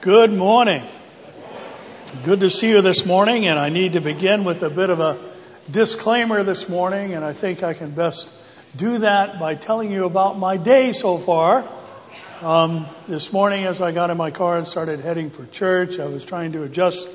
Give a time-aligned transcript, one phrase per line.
[0.00, 0.86] Good morning.
[2.22, 5.00] Good to see you this morning, and I need to begin with a bit of
[5.00, 5.18] a
[5.68, 8.32] disclaimer this morning, and I think I can best
[8.76, 11.68] do that by telling you about my day so far.
[12.42, 16.06] Um, this morning, as I got in my car and started heading for church, I
[16.06, 17.08] was trying to adjust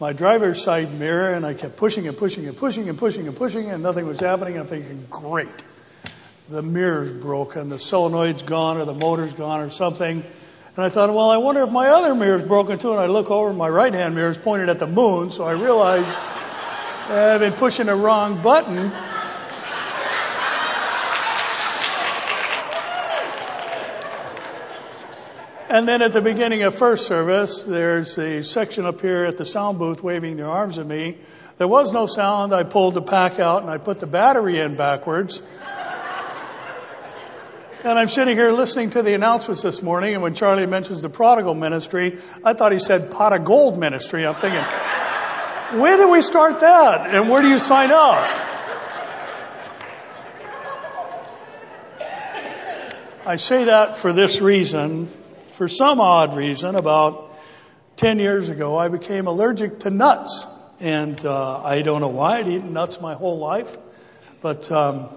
[0.00, 3.36] my driver's side mirror, and I kept pushing and pushing and pushing and pushing and
[3.36, 4.58] pushing, and nothing was happening.
[4.58, 5.62] I'm thinking, great.
[6.48, 10.24] The mirror's broken, the solenoid's gone, or the motor's gone, or something.
[10.76, 12.92] And I thought, well, I wonder if my other mirror's broken too.
[12.92, 15.52] And I look over, my right hand mirror is pointed at the moon, so I
[15.52, 16.14] realized
[17.08, 18.92] I've been pushing the wrong button.
[25.68, 29.44] And then at the beginning of first service, there's a section up here at the
[29.44, 31.18] sound booth waving their arms at me.
[31.56, 32.54] There was no sound.
[32.54, 35.42] I pulled the pack out and I put the battery in backwards.
[37.86, 41.08] And I'm sitting here listening to the announcements this morning, and when Charlie mentions the
[41.08, 44.26] prodigal ministry, I thought he said pot of gold ministry.
[44.26, 44.60] I'm thinking,
[45.80, 47.06] where do we start that?
[47.06, 48.28] And where do you sign up?
[53.24, 55.08] I say that for this reason.
[55.50, 57.38] For some odd reason, about
[57.98, 60.44] 10 years ago, I became allergic to nuts.
[60.80, 62.38] And uh, I don't know why.
[62.38, 63.76] I'd eaten nuts my whole life.
[64.42, 65.10] But um,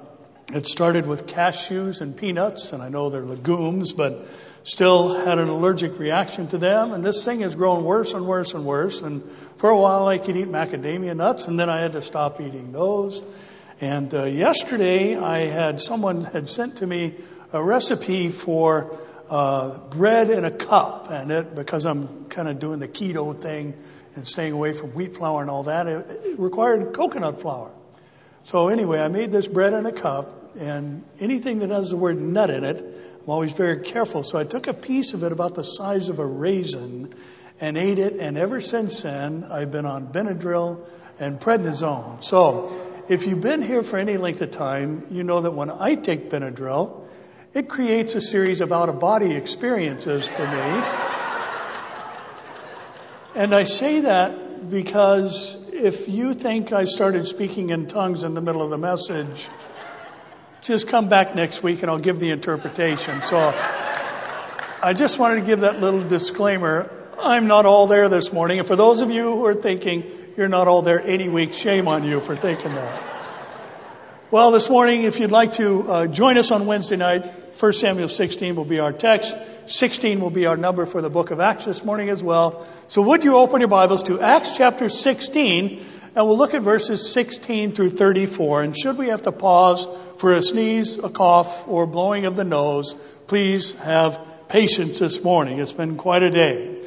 [0.53, 4.27] it started with cashews and peanuts, and I know they're legumes, but
[4.63, 6.91] still had an allergic reaction to them.
[6.91, 9.01] And this thing has grown worse and worse and worse.
[9.01, 12.41] And for a while, I could eat macadamia nuts, and then I had to stop
[12.41, 13.23] eating those.
[13.79, 17.15] And uh, yesterday, I had someone had sent to me
[17.53, 18.97] a recipe for
[19.29, 23.75] uh, bread in a cup, and it because I'm kind of doing the keto thing
[24.15, 27.71] and staying away from wheat flour and all that, it, it required coconut flour.
[28.43, 32.21] So anyway, I made this bread in a cup, and anything that has the word
[32.21, 32.77] nut in it,
[33.23, 34.23] I'm always very careful.
[34.23, 37.15] So I took a piece of it about the size of a raisin
[37.61, 40.87] and ate it, and ever since then, I've been on Benadryl
[41.19, 42.23] and prednisone.
[42.23, 45.95] So if you've been here for any length of time, you know that when I
[45.95, 47.05] take Benadryl,
[47.53, 50.83] it creates a series of out of body experiences for me.
[53.35, 58.41] And I say that because if you think I started speaking in tongues in the
[58.41, 59.47] middle of the message,
[60.61, 63.21] just come back next week and I'll give the interpretation.
[63.23, 66.95] So I just wanted to give that little disclaimer.
[67.17, 68.59] I'm not all there this morning.
[68.59, 71.87] And for those of you who are thinking you're not all there any week, shame
[71.87, 73.03] on you for thinking that.
[74.31, 78.07] Well, this morning, if you'd like to uh, join us on Wednesday night, 1 Samuel
[78.07, 79.35] 16 will be our text.
[79.65, 82.65] 16 will be our number for the book of Acts this morning as well.
[82.87, 85.83] So would you open your Bibles to Acts chapter 16
[86.15, 88.63] and we'll look at verses 16 through 34.
[88.63, 89.89] And should we have to pause
[90.19, 92.95] for a sneeze, a cough, or blowing of the nose,
[93.27, 95.59] please have patience this morning.
[95.59, 96.81] It's been quite a day.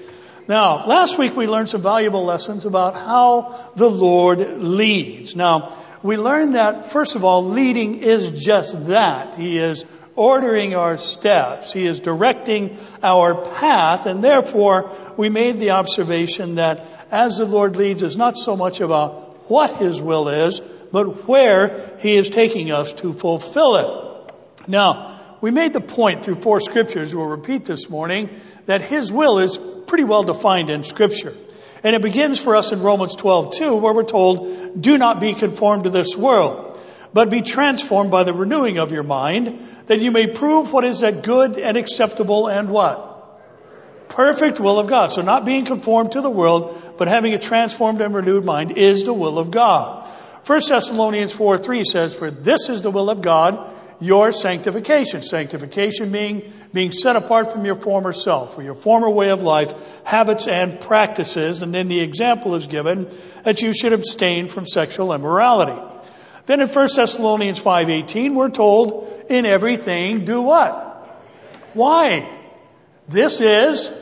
[0.49, 5.37] Now, last week we learned some valuable lessons about how the Lord leads.
[5.37, 9.39] Now, we learned that, first of all, leading is just that.
[9.39, 9.85] He is
[10.15, 11.73] ordering our steps.
[11.73, 14.07] He is directing our path.
[14.07, 18.81] And therefore, we made the observation that as the Lord leads is not so much
[18.81, 24.69] about what His will is, but where He is taking us to fulfill it.
[24.69, 28.31] Now, we made the point through four scriptures, we'll repeat this morning,
[28.67, 31.35] that His will is pretty well defined in scripture.
[31.83, 35.35] And it begins for us in Romans 12, 2, where we're told, do not be
[35.35, 36.81] conformed to this world,
[37.13, 41.01] but be transformed by the renewing of your mind, that you may prove what is
[41.01, 43.11] that good and acceptable and what?
[44.09, 45.13] Perfect will of God.
[45.13, 49.05] So not being conformed to the world, but having a transformed and renewed mind is
[49.05, 50.09] the will of God.
[50.47, 53.71] 1 Thessalonians 4, 3 says, for this is the will of God,
[54.01, 55.23] your sanctification.
[55.23, 59.73] Sanctification being being set apart from your former self, or your former way of life,
[60.05, 63.09] habits and practices, and then the example is given
[63.45, 65.81] that you should abstain from sexual immorality.
[66.47, 70.89] Then in 1 Thessalonians 5:18 we're told in everything do what?
[71.75, 72.29] Why?
[73.09, 73.93] This is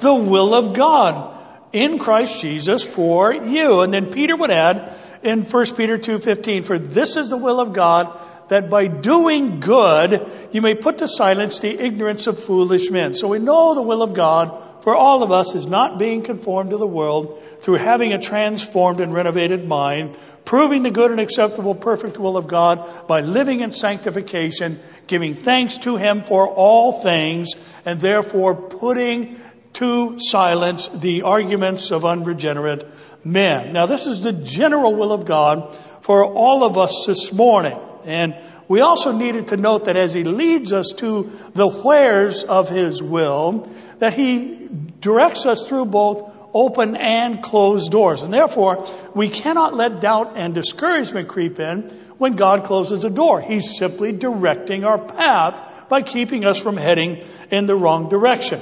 [0.00, 1.36] the will of God
[1.72, 3.80] in Christ Jesus for you.
[3.82, 4.92] And then Peter would add
[5.22, 10.30] in 1 Peter 2:15 for this is the will of God that by doing good
[10.52, 13.14] you may put to silence the ignorance of foolish men.
[13.14, 16.70] So we know the will of God for all of us is not being conformed
[16.70, 21.74] to the world through having a transformed and renovated mind, proving the good and acceptable
[21.74, 24.78] perfect will of God by living in sanctification,
[25.08, 27.48] giving thanks to Him for all things,
[27.84, 29.40] and therefore putting
[29.72, 32.88] to silence the arguments of unregenerate
[33.24, 33.72] men.
[33.72, 37.76] Now this is the general will of God for all of us this morning.
[38.06, 38.36] And
[38.68, 43.02] we also needed to note that as he leads us to the wheres of his
[43.02, 43.68] will,
[43.98, 44.68] that he
[45.00, 48.22] directs us through both open and closed doors.
[48.22, 51.82] And therefore, we cannot let doubt and discouragement creep in
[52.18, 53.40] when God closes a door.
[53.40, 58.60] He's simply directing our path by keeping us from heading in the wrong direction.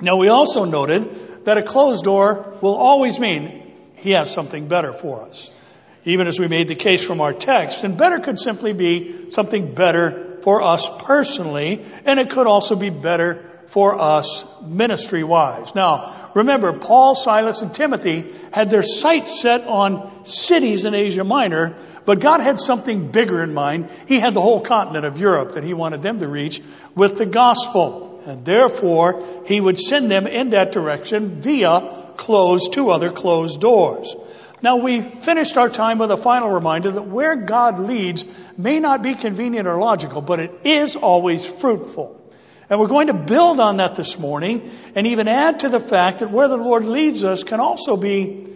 [0.00, 4.92] Now, we also noted that a closed door will always mean He has something better
[4.92, 5.50] for us.
[6.04, 9.74] Even as we made the case from our text, and better could simply be something
[9.74, 15.74] better for us personally, and it could also be better for us ministry wise.
[15.74, 21.76] Now, remember, Paul, Silas, and Timothy had their sights set on cities in Asia Minor,
[22.04, 23.90] but God had something bigger in mind.
[24.08, 26.60] He had the whole continent of Europe that he wanted them to reach
[26.96, 28.22] with the gospel.
[28.26, 34.14] And therefore, he would send them in that direction via closed, two other closed doors.
[34.62, 38.24] Now we finished our time with a final reminder that where God leads
[38.58, 42.20] may not be convenient or logical, but it is always fruitful.
[42.68, 46.20] And we're going to build on that this morning and even add to the fact
[46.20, 48.46] that where the Lord leads us can also be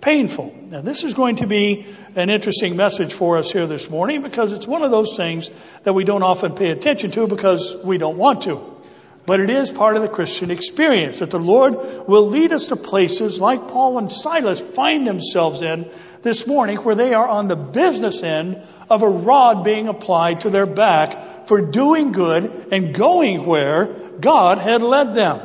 [0.00, 0.54] painful.
[0.68, 4.52] Now this is going to be an interesting message for us here this morning because
[4.52, 5.50] it's one of those things
[5.82, 8.73] that we don't often pay attention to because we don't want to.
[9.26, 11.76] But it is part of the Christian experience that the Lord
[12.06, 15.90] will lead us to places like Paul and Silas find themselves in
[16.20, 20.50] this morning where they are on the business end of a rod being applied to
[20.50, 23.86] their back for doing good and going where
[24.20, 25.40] God had led them.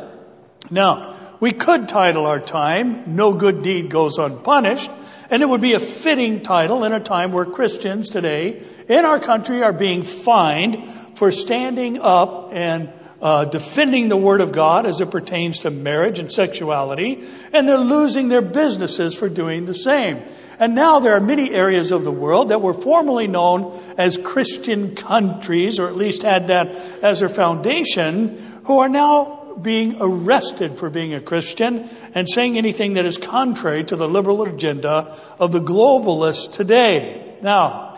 [0.69, 4.91] Now, we could title our time, No Good Deed Goes Unpunished,
[5.29, 9.19] and it would be a fitting title in a time where Christians today in our
[9.19, 10.85] country are being fined
[11.15, 12.91] for standing up and
[13.21, 17.23] uh, defending the Word of God as it pertains to marriage and sexuality,
[17.53, 20.23] and they're losing their businesses for doing the same.
[20.59, 24.95] And now there are many areas of the world that were formerly known as Christian
[24.95, 30.89] countries, or at least had that as their foundation, who are now being arrested for
[30.89, 35.59] being a Christian and saying anything that is contrary to the liberal agenda of the
[35.59, 37.35] globalists today.
[37.41, 37.88] Now,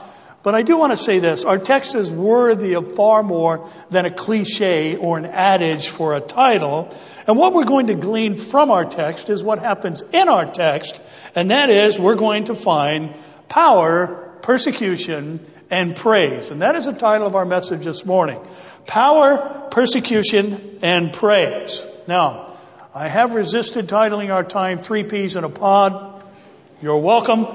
[0.43, 1.45] but I do want to say this.
[1.45, 6.19] Our text is worthy of far more than a cliche or an adage for a
[6.19, 6.95] title.
[7.27, 10.99] And what we're going to glean from our text is what happens in our text.
[11.35, 13.13] And that is we're going to find
[13.49, 16.49] power, persecution, and praise.
[16.49, 18.39] And that is the title of our message this morning.
[18.87, 21.85] Power, persecution, and praise.
[22.07, 22.57] Now,
[22.95, 26.23] I have resisted titling our time Three Peas in a Pod.
[26.81, 27.45] You're welcome.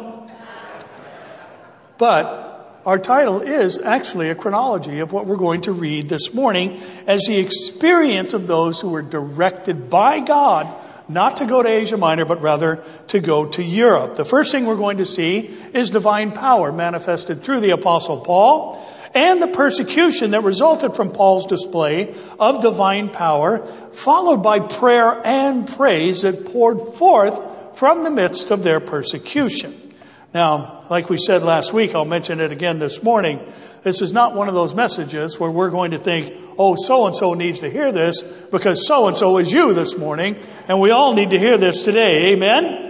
[1.98, 2.45] But
[2.86, 7.22] our title is actually a chronology of what we're going to read this morning as
[7.22, 10.72] the experience of those who were directed by God
[11.08, 14.14] not to go to Asia Minor, but rather to go to Europe.
[14.14, 15.38] The first thing we're going to see
[15.74, 18.84] is divine power manifested through the apostle Paul
[19.14, 25.66] and the persecution that resulted from Paul's display of divine power, followed by prayer and
[25.66, 29.85] praise that poured forth from the midst of their persecution.
[30.34, 33.40] Now, like we said last week, I'll mention it again this morning.
[33.82, 37.14] This is not one of those messages where we're going to think, oh, so and
[37.14, 40.36] so needs to hear this because so and so is you this morning
[40.68, 42.32] and we all need to hear this today.
[42.32, 42.82] Amen?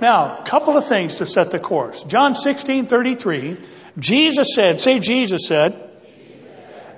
[0.00, 2.02] Now, a couple of things to set the course.
[2.02, 3.56] John 16, 33,
[3.98, 5.90] Jesus said, say Jesus said,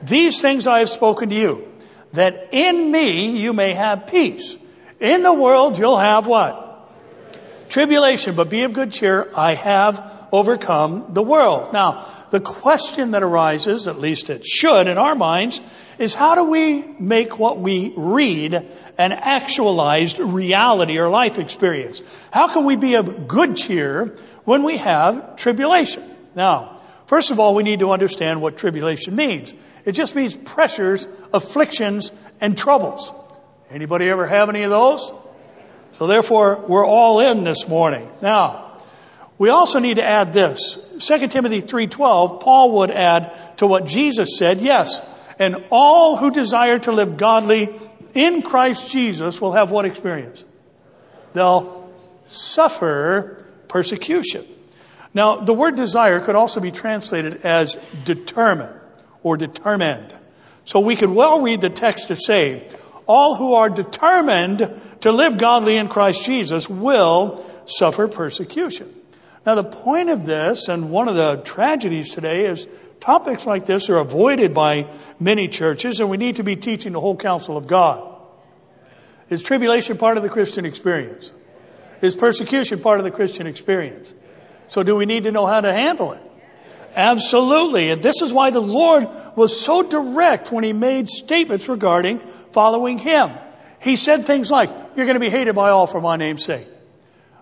[0.03, 1.69] these things I have spoken to you,
[2.13, 4.57] that in me you may have peace.
[5.01, 6.66] In the world you'll have what?
[7.69, 9.31] Tribulation, but be of good cheer.
[9.35, 11.73] I have overcome the world.
[11.73, 15.61] Now, the question that arises, at least it should in our minds,
[15.99, 22.03] is how do we make what we read an actualized reality or life experience?
[22.33, 26.03] How can we be of good cheer when we have tribulation?
[26.35, 29.55] Now, first of all, we need to understand what tribulation means.
[29.85, 33.13] It just means pressures, afflictions, and troubles.
[33.71, 35.13] Anybody ever have any of those?
[35.97, 38.07] So therefore, we're all in this morning.
[38.21, 38.77] Now,
[39.39, 40.77] we also need to add this.
[40.99, 45.01] 2 Timothy 3:12, Paul would add to what Jesus said, yes,
[45.39, 47.75] and all who desire to live godly
[48.13, 50.45] in Christ Jesus will have what experience?
[51.33, 51.91] They'll
[52.27, 54.45] suffer persecution.
[55.15, 57.75] Now, the word desire could also be translated as
[58.05, 58.75] determine
[59.23, 60.15] or determined.
[60.67, 62.69] So we could well read the text to say,
[63.07, 68.93] all who are determined to live godly in Christ Jesus will suffer persecution.
[69.45, 72.67] Now the point of this, and one of the tragedies today is
[73.01, 77.01] topics like this are avoided by many churches and we need to be teaching the
[77.01, 78.13] whole counsel of God.
[79.31, 81.33] Is tribulation part of the Christian experience?
[82.01, 84.13] Is persecution part of the Christian experience?
[84.69, 86.23] So do we need to know how to handle it?
[86.97, 87.91] Absolutely.
[87.91, 92.21] And this is why the Lord was so direct when He made statements regarding
[92.53, 93.31] following Him.
[93.83, 96.67] he said things like, you're going to be hated by all for my name's sake.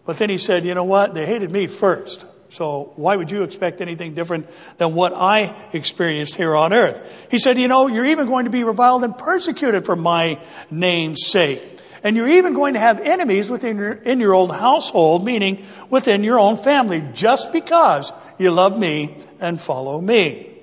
[0.04, 1.14] But then he said, you know what?
[1.14, 2.26] They hated me first.
[2.50, 4.48] So why would you expect anything different
[4.78, 7.28] than what I experienced here on earth?
[7.30, 11.26] He said, you know, you're even going to be reviled and persecuted for my name's
[11.26, 11.80] sake.
[12.02, 16.22] And you're even going to have enemies within your, in your old household, meaning within
[16.22, 20.53] your own family, just because you love me and follow me.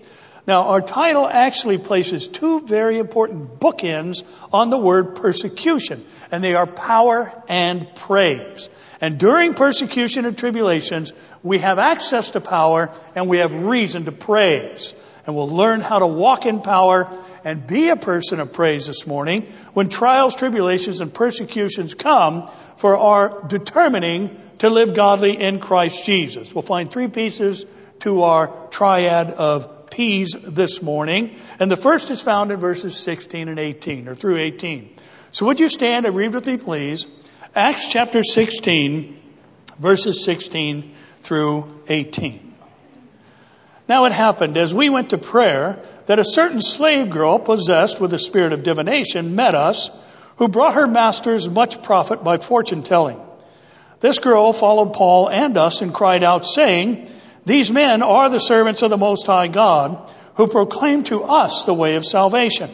[0.48, 6.56] Now, our title actually places two very important bookends on the word persecution, and they
[6.56, 8.70] are power and praise.
[9.02, 14.12] And during persecution and tribulations, we have access to power and we have reason to
[14.12, 14.94] praise.
[15.26, 17.10] And we'll learn how to walk in power
[17.44, 19.44] and be a person of praise this morning
[19.74, 26.54] when trials, tribulations, and persecutions come for our determining to live godly in Christ Jesus.
[26.54, 27.66] We'll find three pieces
[28.02, 31.38] to our triad of P's this morning.
[31.60, 34.96] And the first is found in verses 16 and 18, or through 18.
[35.32, 37.06] So would you stand and read with me, please?
[37.56, 39.22] Acts chapter 16,
[39.78, 42.56] verses 16 through 18.
[43.88, 48.12] Now it happened as we went to prayer that a certain slave girl possessed with
[48.12, 49.90] the spirit of divination met us,
[50.38, 53.20] who brought her masters much profit by fortune telling.
[54.00, 57.12] This girl followed Paul and us and cried out, saying,
[57.46, 61.74] these men are the servants of the Most High God who proclaim to us the
[61.74, 62.70] way of salvation.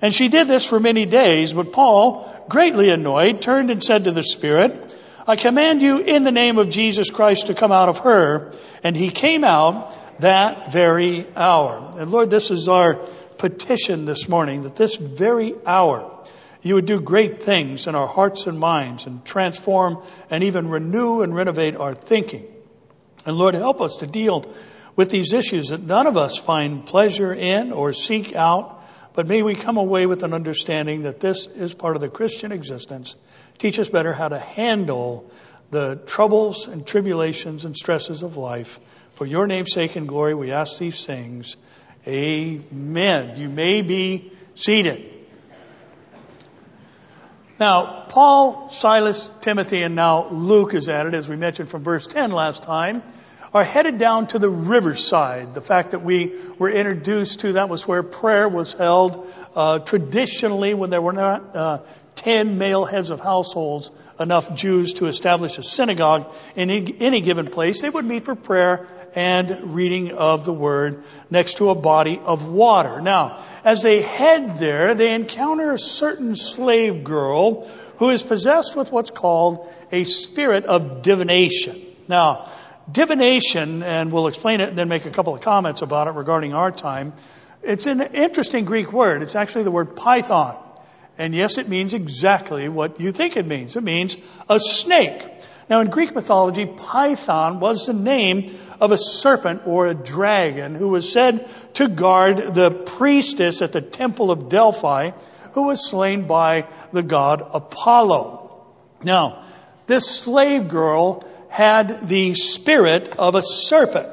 [0.00, 4.12] And she did this for many days, but Paul, greatly annoyed, turned and said to
[4.12, 4.96] the Spirit,
[5.26, 8.52] I command you in the name of Jesus Christ to come out of her.
[8.82, 11.92] And he came out that very hour.
[11.98, 12.94] And Lord, this is our
[13.36, 16.24] petition this morning, that this very hour,
[16.62, 21.22] you would do great things in our hearts and minds and transform and even renew
[21.22, 22.46] and renovate our thinking.
[23.26, 24.44] And Lord, help us to deal
[24.96, 28.84] with these issues that none of us find pleasure in or seek out,
[29.14, 32.52] but may we come away with an understanding that this is part of the Christian
[32.52, 33.16] existence.
[33.58, 35.30] Teach us better how to handle
[35.70, 38.80] the troubles and tribulations and stresses of life.
[39.14, 41.56] For your name's sake and glory, we ask these things.
[42.06, 43.38] Amen.
[43.38, 45.17] You may be seated.
[47.60, 52.30] Now, Paul, Silas, Timothy, and now Luke is added, as we mentioned from verse 10
[52.30, 53.02] last time,
[53.52, 55.54] are headed down to the riverside.
[55.54, 59.28] The fact that we were introduced to that was where prayer was held.
[59.56, 61.78] Uh, traditionally, when there were not uh,
[62.14, 67.82] ten male heads of households, enough Jews to establish a synagogue in any given place,
[67.82, 68.86] they would meet for prayer
[69.18, 73.00] and reading of the word next to a body of water.
[73.00, 78.92] Now, as they head there, they encounter a certain slave girl who is possessed with
[78.92, 81.84] what's called a spirit of divination.
[82.06, 82.48] Now,
[82.92, 86.54] divination, and we'll explain it and then make a couple of comments about it regarding
[86.54, 87.12] our time.
[87.64, 89.22] It's an interesting Greek word.
[89.22, 90.56] It's actually the word python.
[91.18, 93.74] And yes, it means exactly what you think it means.
[93.74, 94.16] It means
[94.48, 95.26] a snake.
[95.68, 100.88] Now, in Greek mythology, Python was the name of a serpent or a dragon who
[100.88, 105.10] was said to guard the priestess at the temple of Delphi
[105.52, 108.64] who was slain by the god Apollo.
[109.02, 109.44] Now,
[109.86, 114.08] this slave girl had the spirit of a serpent.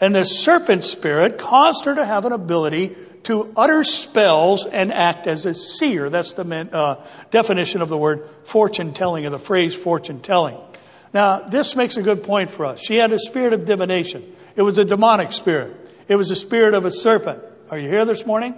[0.00, 5.26] And the serpent spirit caused her to have an ability to utter spells and act
[5.26, 6.08] as a seer.
[6.08, 10.56] That's the uh, definition of the word fortune telling, or the phrase fortune telling.
[11.12, 12.80] Now, this makes a good point for us.
[12.80, 14.24] She had a spirit of divination.
[14.56, 15.74] It was a demonic spirit.
[16.08, 17.42] It was the spirit of a serpent.
[17.70, 18.54] Are you here this morning?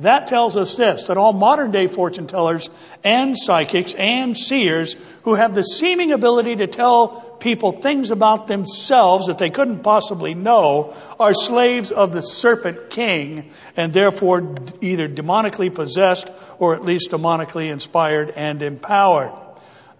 [0.00, 2.70] That tells us this, that all modern day fortune tellers
[3.04, 7.08] and psychics and seers who have the seeming ability to tell
[7.38, 13.50] people things about themselves that they couldn't possibly know are slaves of the serpent king
[13.76, 19.32] and therefore either demonically possessed or at least demonically inspired and empowered.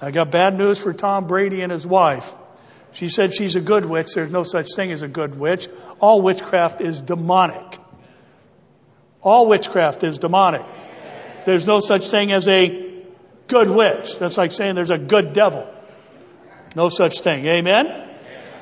[0.01, 2.35] I got bad news for Tom Brady and his wife.
[2.93, 4.15] She said she's a good witch.
[4.15, 5.69] There's no such thing as a good witch.
[6.01, 7.79] All witchcraft is demonic.
[9.23, 10.63] All witchcraft is demonic.
[11.45, 13.05] There's no such thing as a
[13.47, 14.19] good witch.
[14.19, 15.67] That's like saying there's a good devil.
[16.75, 17.47] No such thing.
[17.47, 18.09] Amen?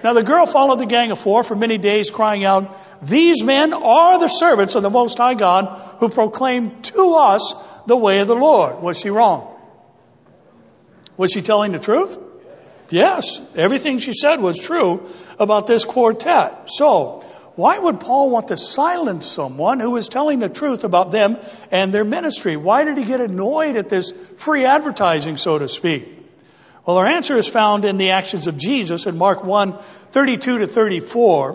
[0.02, 3.72] Now the girl followed the gang of four for many days crying out, these men
[3.72, 7.54] are the servants of the Most High God who proclaim to us
[7.86, 8.80] the way of the Lord.
[8.80, 9.57] Was she wrong?
[11.18, 12.16] Was she telling the truth?
[12.88, 13.38] Yes.
[13.54, 16.70] Everything she said was true about this quartet.
[16.70, 21.38] So, why would Paul want to silence someone who was telling the truth about them
[21.72, 22.56] and their ministry?
[22.56, 26.24] Why did he get annoyed at this free advertising, so to speak?
[26.86, 29.76] Well, our answer is found in the actions of Jesus in Mark 1,
[30.12, 31.52] 32 to 34,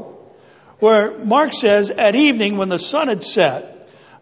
[0.79, 3.72] where Mark says, At evening, when the sun had set,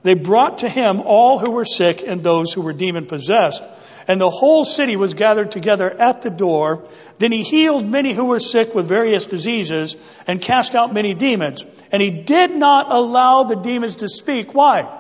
[0.04, 3.62] They brought to him all who were sick and those who were demon possessed.
[4.08, 6.88] And the whole city was gathered together at the door.
[7.20, 11.64] Then he healed many who were sick with various diseases and cast out many demons.
[11.92, 14.56] And he did not allow the demons to speak.
[14.56, 15.00] Why?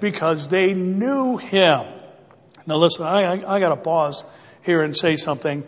[0.00, 1.86] Because they knew him.
[2.66, 4.24] Now listen, I, I, I gotta pause
[4.62, 5.62] here and say something.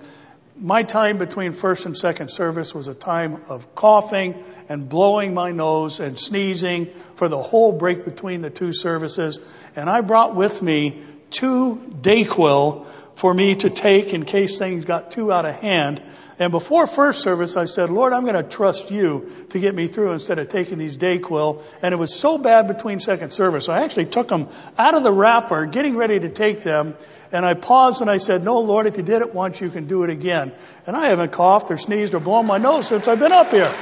[0.59, 5.53] My time between first and second service was a time of coughing and blowing my
[5.53, 6.87] nose and sneezing
[7.17, 9.39] for the whole break between the two services.
[9.75, 12.87] And I brought with me two Dayquil
[13.17, 16.03] for me to take in case things got too out of hand.
[16.39, 19.89] And before first service, I said, Lord, I'm going to trust you to get me
[19.89, 21.63] through instead of taking these Dayquil.
[21.81, 25.11] And it was so bad between second service, I actually took them out of the
[25.11, 26.95] wrapper, getting ready to take them.
[27.33, 29.89] And I paused and I said, no, Lord, if you did it once, you can
[29.89, 30.53] do it again.
[30.87, 33.73] And I haven't coughed or sneezed or blown my nose since I've been up here.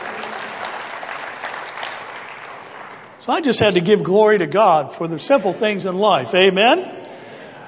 [3.18, 6.34] So I just had to give glory to God for the simple things in life.
[6.34, 7.03] Amen?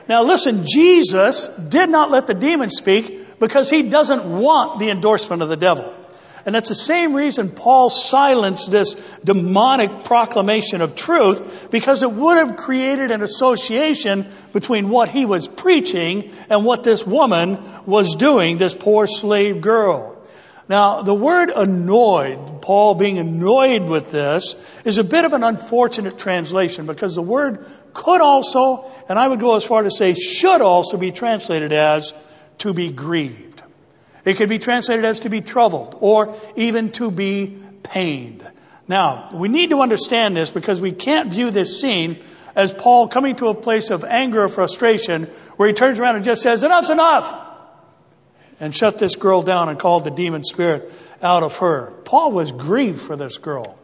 [0.09, 5.43] Now listen, Jesus did not let the demon speak because he doesn't want the endorsement
[5.43, 5.93] of the devil.
[6.47, 8.95] And that's the same reason Paul silenced this
[9.25, 15.49] demonic proclamation of truth because it would have created an association between what he was
[15.49, 20.16] preaching and what this woman was doing, this poor slave girl.
[20.69, 26.19] Now, the word annoyed, Paul being annoyed with this, is a bit of an unfortunate
[26.19, 30.61] translation because the word could also, and I would go as far to say should
[30.61, 32.13] also be translated as
[32.59, 33.63] to be grieved.
[34.25, 38.45] It could be translated as to be troubled or even to be pained.
[38.89, 42.25] Now, we need to understand this because we can't view this scene
[42.57, 45.25] as Paul coming to a place of anger or frustration
[45.57, 47.46] where he turns around and just says, enough's enough!
[48.59, 51.93] And shut this girl down and called the demon spirit out of her.
[52.05, 53.79] Paul was grieved for this girl.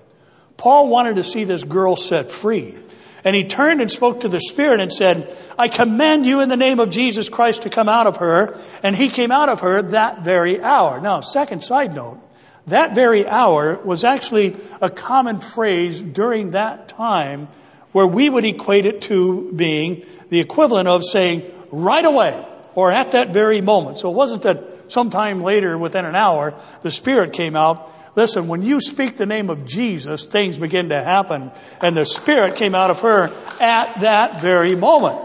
[0.56, 2.78] Paul wanted to see this girl set free.
[3.24, 6.56] And he turned and spoke to the Spirit and said, I command you in the
[6.56, 8.58] name of Jesus Christ to come out of her.
[8.82, 11.00] And he came out of her that very hour.
[11.00, 12.20] Now, second side note,
[12.66, 17.48] that very hour was actually a common phrase during that time
[17.92, 23.12] where we would equate it to being the equivalent of saying right away or at
[23.12, 23.98] that very moment.
[23.98, 27.90] So it wasn't that sometime later within an hour the Spirit came out.
[28.14, 31.50] Listen, when you speak the name of Jesus, things begin to happen.
[31.80, 35.18] And the Spirit came out of her at that very moment.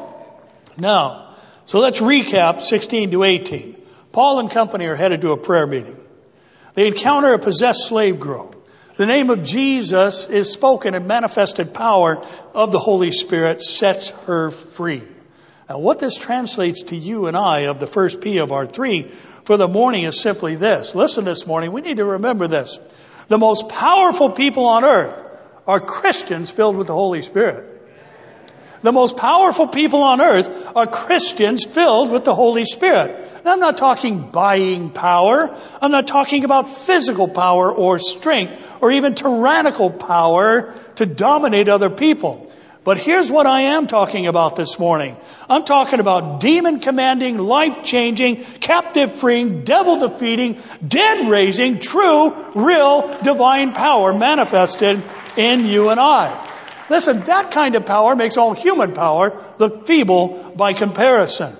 [0.77, 3.75] Now, so let's recap 16 to 18.
[4.12, 5.99] Paul and company are headed to a prayer meeting.
[6.75, 8.53] They encounter a possessed slave girl.
[8.95, 14.49] The name of Jesus is spoken and manifested power of the Holy Spirit sets her
[14.49, 15.03] free.
[15.69, 19.03] Now what this translates to you and I of the first P of our three
[19.43, 20.95] for the morning is simply this.
[20.95, 22.80] Listen this morning, we need to remember this.
[23.27, 25.15] The most powerful people on earth
[25.67, 27.73] are Christians filled with the Holy Spirit.
[28.84, 33.17] The most powerful people on earth are Christians filled with the Holy Spirit.
[33.43, 35.58] Now, I'm not talking buying power.
[35.82, 41.89] I'm not talking about physical power or strength or even tyrannical power to dominate other
[41.89, 42.51] people.
[42.88, 45.17] But here's what I am talking about this morning.
[45.50, 53.13] I'm talking about demon commanding, life changing, captive freeing, devil defeating, dead raising, true, real,
[53.21, 55.04] divine power manifested
[55.36, 56.50] in you and I.
[56.89, 61.58] Listen, that kind of power makes all human power look feeble by comparison.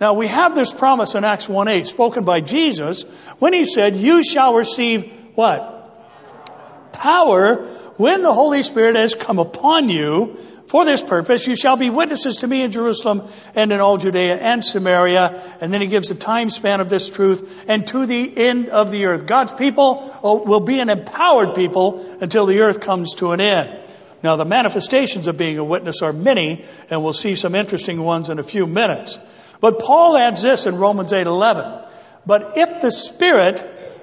[0.00, 3.02] Now we have this promise in Acts 1-8 spoken by Jesus
[3.38, 6.92] when he said, you shall receive what?
[6.94, 11.90] Power when the Holy Spirit has come upon you for this purpose, you shall be
[11.90, 15.42] witnesses to me in Jerusalem and in all Judea and Samaria.
[15.60, 18.90] And then he gives the time span of this truth and to the end of
[18.90, 19.26] the earth.
[19.26, 23.78] God's people uh, will be an empowered people until the earth comes to an end.
[24.22, 28.30] Now the manifestations of being a witness are many and we'll see some interesting ones
[28.30, 29.18] in a few minutes.
[29.60, 31.84] But Paul adds this in Romans 8:11.
[32.26, 33.93] But if the Spirit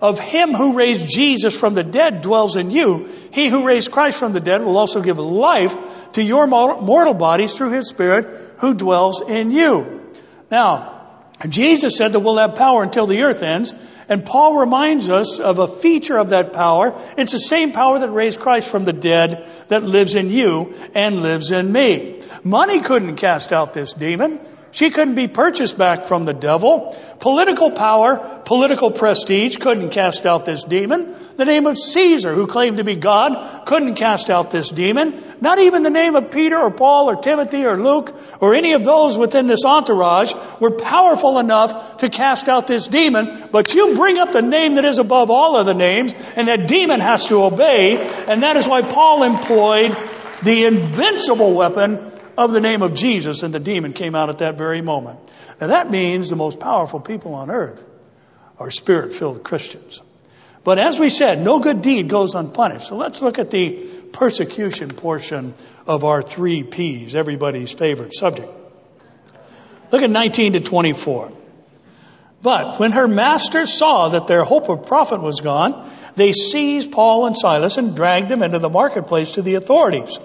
[0.00, 4.18] of him who raised Jesus from the dead dwells in you, he who raised Christ
[4.18, 8.74] from the dead will also give life to your mortal bodies through his spirit who
[8.74, 10.00] dwells in you.
[10.50, 10.96] Now,
[11.48, 13.72] Jesus said that we'll have power until the earth ends,
[14.08, 17.00] and Paul reminds us of a feature of that power.
[17.16, 21.22] It's the same power that raised Christ from the dead that lives in you and
[21.22, 22.20] lives in me.
[22.42, 24.40] Money couldn't cast out this demon.
[24.72, 26.96] She couldn't be purchased back from the devil.
[27.18, 31.16] Political power, political prestige couldn't cast out this demon.
[31.36, 35.20] The name of Caesar, who claimed to be God, couldn't cast out this demon.
[35.40, 38.84] Not even the name of Peter or Paul or Timothy or Luke or any of
[38.84, 43.48] those within this entourage were powerful enough to cast out this demon.
[43.50, 47.00] But you bring up the name that is above all other names and that demon
[47.00, 47.98] has to obey.
[48.28, 49.96] And that is why Paul employed
[50.44, 52.12] the invincible weapon
[52.44, 55.18] of the name of Jesus, and the demon came out at that very moment.
[55.60, 57.84] Now that means the most powerful people on earth
[58.58, 60.00] are spirit filled Christians.
[60.62, 62.88] But as we said, no good deed goes unpunished.
[62.88, 65.54] So let's look at the persecution portion
[65.86, 68.50] of our three P's, everybody's favorite subject.
[69.90, 71.32] Look at 19 to 24.
[72.42, 77.26] But when her masters saw that their hope of profit was gone, they seized Paul
[77.26, 80.18] and Silas and dragged them into the marketplace to the authorities.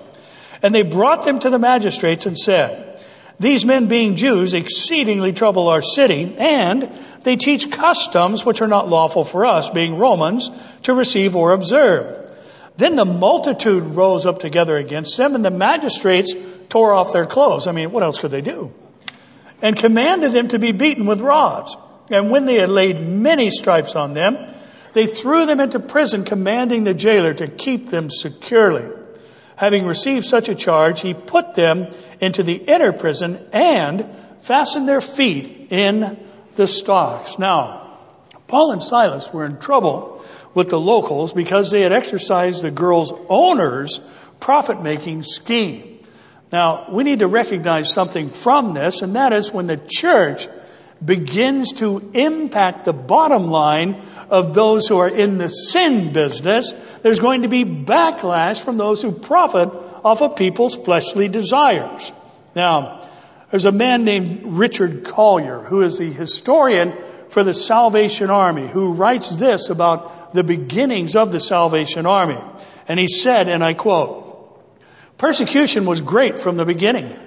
[0.61, 3.03] And they brought them to the magistrates and said,
[3.39, 6.89] These men being Jews exceedingly trouble our city, and
[7.23, 10.49] they teach customs which are not lawful for us, being Romans,
[10.83, 12.31] to receive or observe.
[12.77, 16.33] Then the multitude rose up together against them, and the magistrates
[16.69, 17.67] tore off their clothes.
[17.67, 18.73] I mean, what else could they do?
[19.61, 21.75] And commanded them to be beaten with rods.
[22.11, 24.53] And when they had laid many stripes on them,
[24.93, 28.85] they threw them into prison, commanding the jailer to keep them securely.
[29.55, 31.87] Having received such a charge, he put them
[32.19, 34.05] into the inner prison and
[34.41, 36.17] fastened their feet in
[36.55, 37.39] the stocks.
[37.39, 37.99] Now,
[38.47, 43.13] Paul and Silas were in trouble with the locals because they had exercised the girl's
[43.29, 43.99] owner's
[44.39, 45.99] profit making scheme.
[46.51, 50.47] Now, we need to recognize something from this, and that is when the church
[51.03, 57.19] begins to impact the bottom line of those who are in the sin business, there's
[57.19, 59.69] going to be backlash from those who profit
[60.03, 62.11] off of people's fleshly desires.
[62.55, 63.09] Now,
[63.51, 66.93] there's a man named Richard Collier who is the historian
[67.29, 72.41] for the Salvation Army who writes this about the beginnings of the Salvation Army.
[72.87, 74.23] And he said, and I quote,
[75.17, 77.17] Persecution was great from the beginning.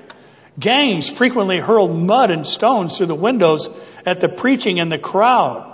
[0.58, 3.68] Gangs frequently hurled mud and stones through the windows
[4.04, 5.64] at the preaching and the crowd.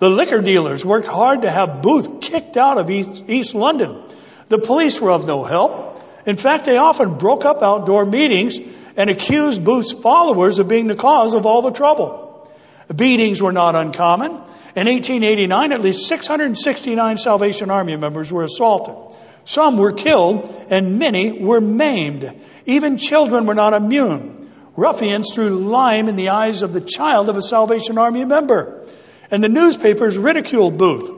[0.00, 4.02] The liquor dealers worked hard to have Booth kicked out of East, East London.
[4.48, 6.02] The police were of no help.
[6.26, 8.58] In fact, they often broke up outdoor meetings
[8.96, 12.50] and accused Booth's followers of being the cause of all the trouble.
[12.94, 14.32] Beatings were not uncommon.
[14.76, 18.96] In 1889, at least 669 Salvation Army members were assaulted.
[19.44, 22.32] Some were killed and many were maimed.
[22.66, 24.50] Even children were not immune.
[24.76, 28.86] Ruffians threw lime in the eyes of the child of a Salvation Army member.
[29.30, 31.10] And the newspapers ridiculed Booth.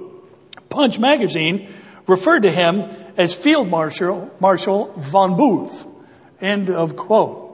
[0.69, 1.73] Punch magazine
[2.07, 5.87] referred to him as Field Marshal, Marshal von Booth.
[6.41, 7.45] End of quote.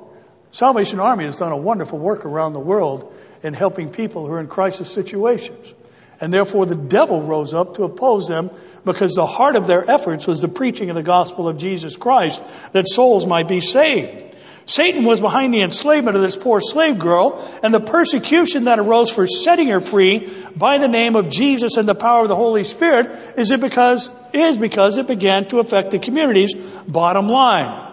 [0.50, 4.40] Salvation Army has done a wonderful work around the world in helping people who are
[4.40, 5.74] in crisis situations.
[6.22, 8.50] And therefore the devil rose up to oppose them
[8.84, 12.40] because the heart of their efforts was the preaching of the gospel of Jesus Christ
[12.72, 14.36] that souls might be saved.
[14.64, 19.10] Satan was behind the enslavement of this poor slave girl and the persecution that arose
[19.10, 22.62] for setting her free by the name of Jesus and the power of the Holy
[22.62, 26.54] Spirit is it because, is because it began to affect the community's
[26.86, 27.92] bottom line.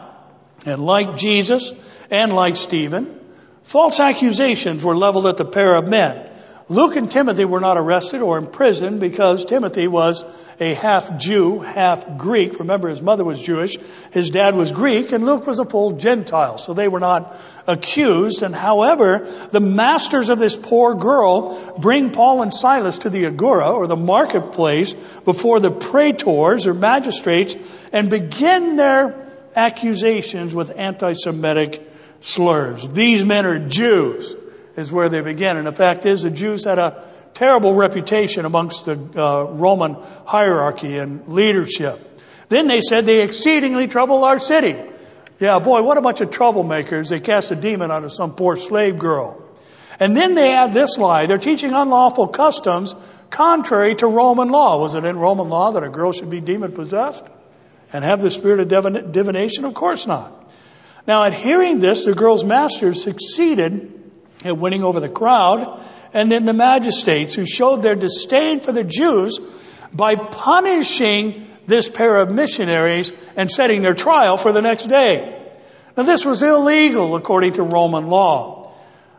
[0.68, 1.74] And like Jesus
[2.12, 3.20] and like Stephen,
[3.64, 6.29] false accusations were leveled at the pair of men.
[6.72, 10.24] Luke and Timothy were not arrested or imprisoned because Timothy was
[10.60, 12.60] a half Jew, half Greek.
[12.60, 13.76] Remember, his mother was Jewish,
[14.12, 18.44] his dad was Greek, and Luke was a full Gentile, so they were not accused.
[18.44, 23.72] And however, the masters of this poor girl bring Paul and Silas to the agora
[23.72, 24.94] or the marketplace
[25.26, 27.56] before the praetors or magistrates
[27.92, 32.88] and begin their accusations with anti-Semitic slurs.
[32.88, 34.36] These men are Jews
[34.80, 35.58] is where they begin.
[35.58, 40.98] And the fact is, the Jews had a terrible reputation amongst the uh, Roman hierarchy
[40.98, 42.00] and leadership.
[42.50, 44.76] Then they said they exceedingly trouble our city.
[45.40, 47.10] Yeah, boy, what a bunch of troublemakers.
[47.10, 49.42] They cast a demon onto some poor slave girl.
[50.00, 51.26] And then they add this lie.
[51.26, 52.96] They're teaching unlawful customs
[53.30, 54.78] contrary to Roman law.
[54.80, 57.24] Was it in Roman law that a girl should be demon possessed
[57.94, 59.66] and have the spirit of divination?
[59.66, 60.52] Of course not.
[61.06, 63.99] Now, at hearing this, the girl's masters succeeded
[64.44, 65.82] and winning over the crowd,
[66.14, 69.40] and then the magistrates who showed their disdain for the Jews
[69.94, 75.36] by punishing this pair of missionaries and setting their trial for the next day.
[75.96, 78.74] Now this was illegal according to Roman law.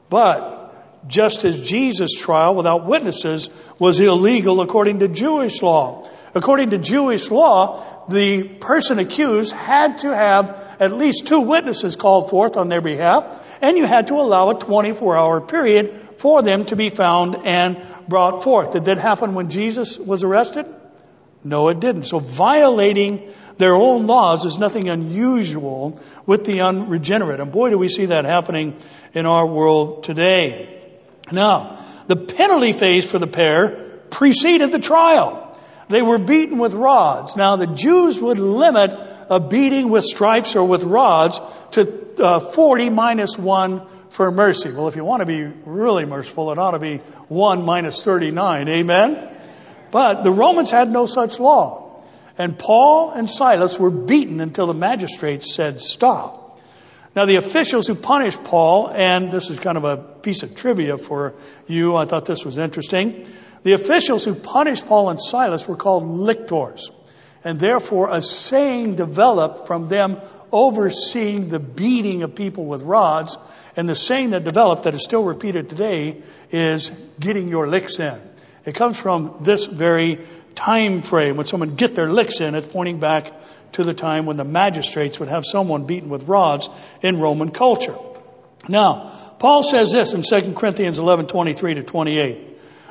[0.09, 6.09] But just as Jesus' trial without witnesses was illegal according to Jewish law.
[6.35, 12.31] According to Jewish law, the person accused had to have at least two witnesses called
[12.31, 16.65] forth on their behalf, and you had to allow a 24 hour period for them
[16.67, 18.73] to be found and brought forth.
[18.73, 20.67] Did that happen when Jesus was arrested?
[21.43, 22.05] No, it didn't.
[22.05, 27.41] So violating their own laws is nothing unusual with the unregenerate.
[27.41, 28.77] And boy, do we see that happening
[29.15, 30.81] in our world today.
[31.33, 35.50] Now, the penalty phase for the pair preceded the trial.
[35.91, 37.35] They were beaten with rods.
[37.35, 38.93] Now the Jews would limit
[39.29, 41.41] a beating with stripes or with rods
[41.73, 44.71] to uh, 40 minus 1 for mercy.
[44.71, 48.69] Well, if you want to be really merciful, it ought to be 1 minus 39.
[48.69, 49.37] Amen?
[49.91, 52.05] But the Romans had no such law.
[52.39, 56.61] And Paul and Silas were beaten until the magistrates said stop.
[57.17, 60.99] Now the officials who punished Paul, and this is kind of a piece of trivia
[60.99, 61.35] for
[61.67, 63.27] you, I thought this was interesting.
[63.63, 66.91] The officials who punished Paul and Silas were called lictors.
[67.45, 70.21] And therefore a saying developed from them
[70.53, 73.39] overseeing the beating of people with rods.
[73.77, 78.21] And the saying that developed that is still repeated today is getting your licks in.
[78.65, 81.37] It comes from this very time frame.
[81.37, 83.33] When someone get their licks in, it's pointing back
[83.73, 86.69] to the time when the magistrates would have someone beaten with rods
[87.03, 87.97] in Roman culture.
[88.69, 92.50] Now, Paul says this in 2 Corinthians 11, 23 to 28.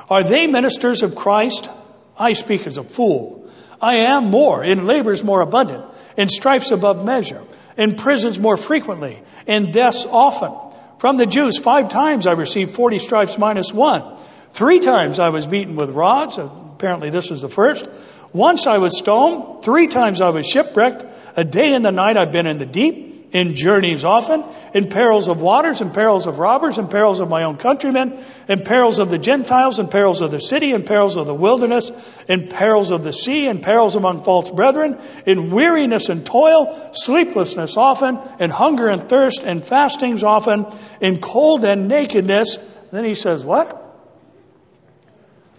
[0.10, 1.70] Are they ministers of Christ?
[2.18, 3.50] I speak as a fool.
[3.82, 5.86] I am more, in labors more abundant,
[6.18, 7.44] in stripes above measure,
[7.78, 10.52] in prisons more frequently, in deaths often.
[10.98, 14.18] From the Jews, five times I received 40 stripes minus one.
[14.52, 16.38] Three times I was beaten with rods.
[16.38, 17.88] Apparently this was the first.
[18.34, 19.64] Once I was stoned.
[19.64, 21.06] Three times I was shipwrecked.
[21.38, 25.28] A day and the night I've been in the deep in journeys often, in perils
[25.30, 29.12] of waters, in perils of robbers, in perils of my own countrymen, in perils of
[29.12, 31.92] the Gentiles, in perils of the city, in perils of the wilderness,
[32.28, 37.78] in perils of the sea, in perils among false brethren, in weariness and toil, sleeplessness
[37.78, 40.66] often, in hunger and thirst, in fastings often,
[41.00, 42.58] in cold and nakedness.
[42.92, 43.86] Then he says, what?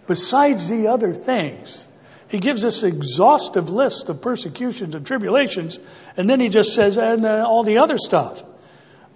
[0.08, 1.86] Besides the other things
[2.30, 5.80] he gives this exhaustive list of persecutions and tribulations,
[6.16, 8.42] and then he just says, and uh, all the other stuff.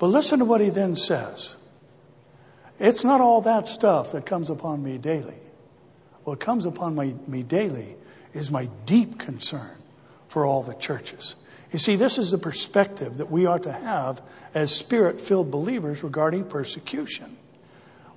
[0.00, 1.54] But listen to what he then says.
[2.80, 5.38] It's not all that stuff that comes upon me daily.
[6.24, 7.96] What comes upon my, me daily
[8.32, 9.76] is my deep concern
[10.26, 11.36] for all the churches.
[11.70, 14.20] You see, this is the perspective that we ought to have
[14.54, 17.36] as spirit filled believers regarding persecution.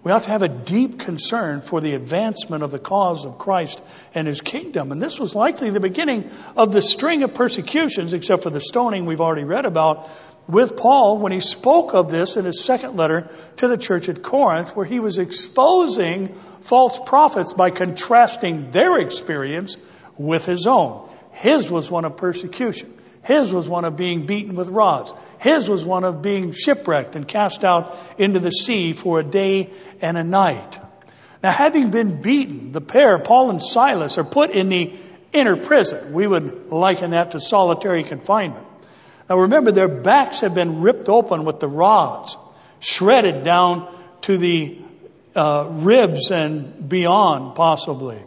[0.08, 3.84] We ought to have a deep concern for the advancement of the cause of Christ
[4.16, 4.94] and His kingdom.
[4.94, 9.06] And this was likely the beginning of the string of persecutions, except for the stoning
[9.06, 10.10] we've already read about
[10.48, 14.24] with Paul when he spoke of this in his second letter to the church at
[14.24, 19.76] Corinth, where he was exposing false prophets by contrasting their experience
[20.18, 21.10] with his own.
[21.32, 22.97] His was one of persecution.
[23.28, 25.14] His was one of being beaten with rods.
[25.40, 29.70] His was one of being shipwrecked and cast out into the sea for a day
[30.02, 30.80] and a night.
[31.44, 34.94] Now, having been beaten, the pair, Paul and Silas, are put in the
[35.34, 36.14] inner prison.
[36.14, 38.66] We would liken that to solitary confinement.
[39.30, 42.38] Now, remember, their backs have been ripped open with the rods,
[42.80, 44.80] shredded down to the
[45.36, 48.22] uh, ribs and beyond, possibly.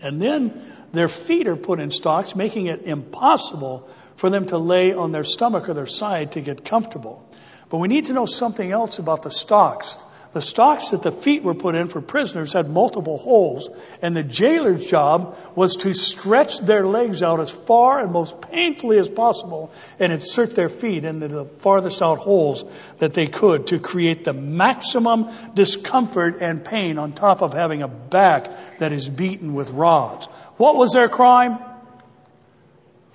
[0.00, 3.90] And then their feet are put in stocks, making it impossible
[4.22, 7.28] for them to lay on their stomach or their side to get comfortable.
[7.70, 9.98] But we need to know something else about the stocks.
[10.32, 13.68] The stocks that the feet were put in for prisoners had multiple holes,
[14.00, 18.96] and the jailer's job was to stretch their legs out as far and most painfully
[18.96, 22.64] as possible and insert their feet into the farthest out holes
[23.00, 27.88] that they could to create the maximum discomfort and pain on top of having a
[27.88, 30.26] back that is beaten with rods.
[30.58, 31.71] What was their crime?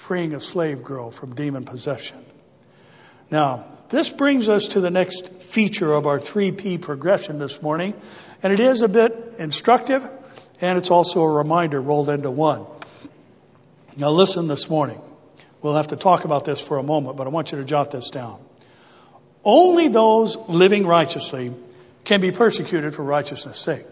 [0.08, 2.18] Freeing a slave girl from demon possession.
[3.30, 7.94] Now, this brings us to the next feature of our 3P progression this morning,
[8.42, 10.10] and it is a bit instructive,
[10.62, 12.66] and it's also a reminder rolled into one.
[13.98, 15.02] Now listen this morning.
[15.62, 17.92] We'll have to talk about this for a moment, but I want you to jot
[17.92, 18.40] this down.
[19.44, 21.54] Only those living righteously
[22.06, 23.86] can be persecuted for righteousness' sake.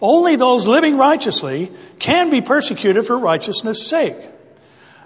[0.00, 4.37] Only those living righteously can be persecuted for righteousness' sake.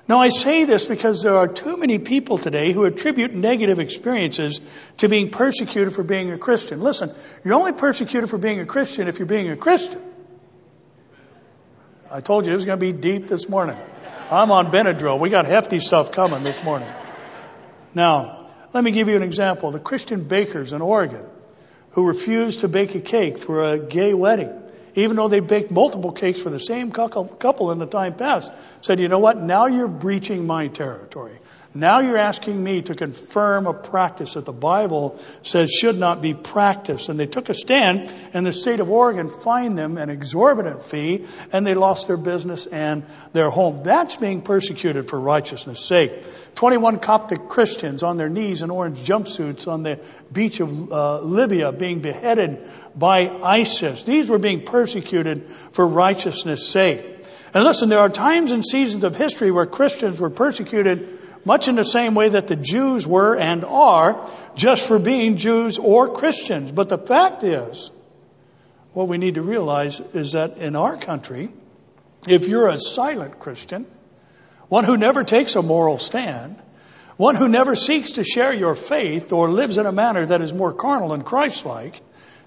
[0.09, 4.61] Now I say this because there are too many people today who attribute negative experiences
[4.99, 6.81] to being persecuted for being a Christian.
[6.81, 7.13] Listen,
[7.45, 10.01] you're only persecuted for being a Christian if you're being a Christian.
[12.11, 13.77] I told you it was going to be deep this morning.
[14.31, 15.19] I'm on Benadryl.
[15.19, 16.89] We got hefty stuff coming this morning.
[17.95, 19.71] Now, let me give you an example.
[19.71, 21.25] The Christian bakers in Oregon
[21.93, 24.63] who refused to bake a cake for a gay wedding
[24.95, 28.51] even though they baked multiple cakes for the same couple in the time past,
[28.81, 29.41] said, you know what?
[29.41, 31.39] Now you're breaching my territory.
[31.75, 36.35] Now you're asking me to confirm a practice that the Bible says should not be
[36.35, 37.09] practiced.
[37.09, 41.25] And they took a stand and the state of Oregon fined them an exorbitant fee
[41.51, 43.85] and they lost their business and their home.
[43.85, 46.25] That's being persecuted for righteousness sake.
[46.57, 49.99] 21 Coptic Christians on their knees in orange jumpsuits on the
[50.31, 54.03] beach of uh, Libya being beheaded by ISIS.
[54.03, 57.07] These were being persecuted for righteousness sake.
[57.55, 61.75] And listen, there are times and seasons of history where Christians were persecuted much in
[61.75, 66.73] the same way that the Jews were and are just for being Jews or Christians.
[66.73, 67.91] But the fact is,
[68.93, 71.51] what we need to realize is that in our country,
[72.29, 73.87] if you're a silent Christian,
[74.69, 76.57] one who never takes a moral stand,
[77.17, 80.53] one who never seeks to share your faith or lives in a manner that is
[80.53, 82.01] more carnal than Christ-like,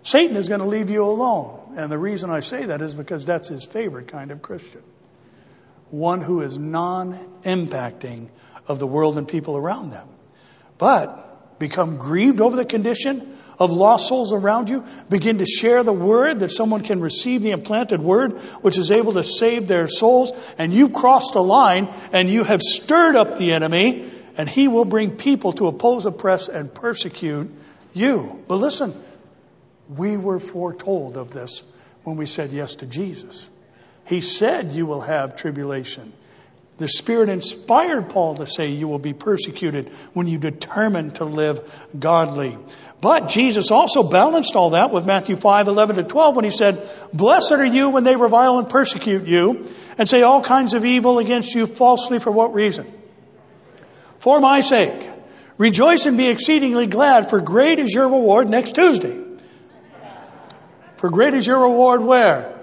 [0.03, 1.73] Satan is going to leave you alone.
[1.77, 4.81] And the reason I say that is because that's his favorite kind of Christian.
[5.91, 8.29] One who is non-impacting
[8.67, 10.07] of the world and people around them.
[10.77, 14.85] But become grieved over the condition of lost souls around you.
[15.09, 19.13] Begin to share the word that someone can receive the implanted word, which is able
[19.13, 20.31] to save their souls.
[20.57, 24.85] And you've crossed a line and you have stirred up the enemy and he will
[24.85, 27.51] bring people to oppose, oppress, and persecute
[27.93, 28.43] you.
[28.47, 29.01] But listen,
[29.87, 31.63] we were foretold of this
[32.03, 33.49] when we said yes to Jesus.
[34.05, 36.11] He said you will have tribulation.
[36.77, 41.87] The Spirit inspired Paul to say you will be persecuted when you determine to live
[41.97, 42.57] godly.
[42.99, 46.89] But Jesus also balanced all that with Matthew 5, 11 to 12 when he said,
[47.13, 51.19] Blessed are you when they revile and persecute you and say all kinds of evil
[51.19, 52.91] against you falsely for what reason?
[54.19, 55.09] For my sake.
[55.57, 59.17] Rejoice and be exceedingly glad for great is your reward next Tuesday.
[60.97, 62.59] For great is your reward where?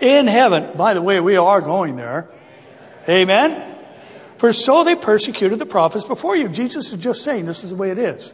[0.00, 0.76] In heaven.
[0.76, 2.30] By the way, we are going there.
[3.08, 3.78] Amen?
[4.38, 6.48] For so they persecuted the prophets before you.
[6.48, 8.32] Jesus is just saying this is the way it is.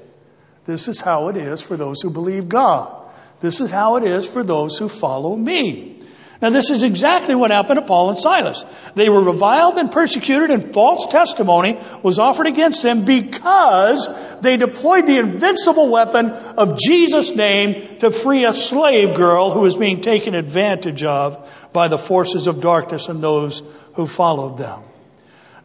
[0.65, 2.97] This is how it is for those who believe God.
[3.41, 6.00] This is how it is for those who follow me.
[6.41, 8.65] Now this is exactly what happened to Paul and Silas.
[8.95, 14.09] They were reviled and persecuted and false testimony was offered against them because
[14.41, 19.77] they deployed the invincible weapon of Jesus' name to free a slave girl who was
[19.77, 23.63] being taken advantage of by the forces of darkness and those
[23.95, 24.81] who followed them.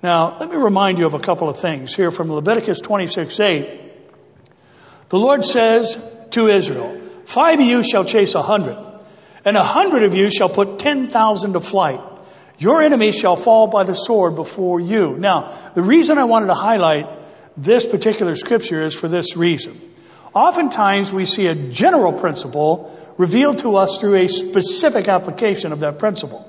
[0.03, 3.81] Now, let me remind you of a couple of things here from Leviticus 26, 8.
[5.07, 5.97] The Lord says
[6.31, 8.94] to Israel, five of you shall chase a hundred
[9.45, 12.01] and a hundred of you shall put ten thousand to flight.
[12.57, 15.17] Your enemies shall fall by the sword before you.
[15.17, 17.07] Now, the reason I wanted to highlight
[17.55, 19.79] this particular scripture is for this reason.
[20.33, 25.99] Oftentimes we see a general principle revealed to us through a specific application of that
[25.99, 26.45] principle.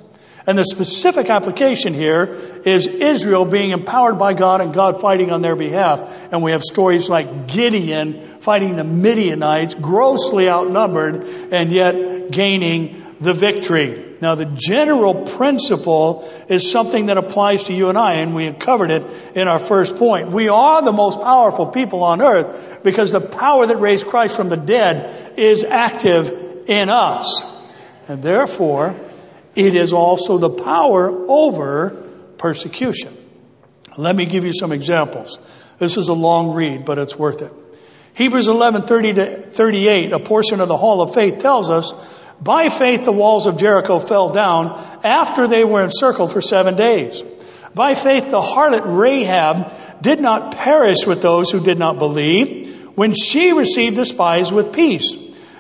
[0.46, 5.42] And the specific application here is Israel being empowered by God and God fighting on
[5.42, 6.28] their behalf.
[6.30, 13.34] And we have stories like Gideon fighting the Midianites, grossly outnumbered, and yet gaining the
[13.34, 14.16] victory.
[14.20, 18.58] Now the general principle is something that applies to you and I, and we have
[18.58, 19.02] covered it
[19.34, 20.30] in our first point.
[20.30, 24.48] We are the most powerful people on earth because the power that raised Christ from
[24.48, 26.30] the dead is active
[26.68, 27.44] in us.
[28.08, 28.94] And therefore,
[29.56, 31.90] it is also the power over
[32.36, 33.16] persecution.
[33.96, 35.38] Let me give you some examples.
[35.78, 37.52] This is a long read, but it's worth it.
[38.14, 41.92] Hebrews 11, 30 to 38, a portion of the Hall of Faith tells us,
[42.40, 47.22] by faith the walls of Jericho fell down after they were encircled for seven days.
[47.74, 53.14] By faith the harlot Rahab did not perish with those who did not believe when
[53.14, 55.14] she received the spies with peace.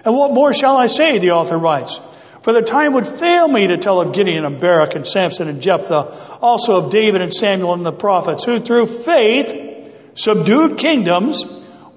[0.04, 1.98] And what more shall I say, the author writes.
[2.46, 5.60] For the time would fail me to tell of Gideon and Barak and Samson and
[5.60, 9.52] Jephthah, also of David and Samuel and the prophets, who through faith
[10.14, 11.44] subdued kingdoms,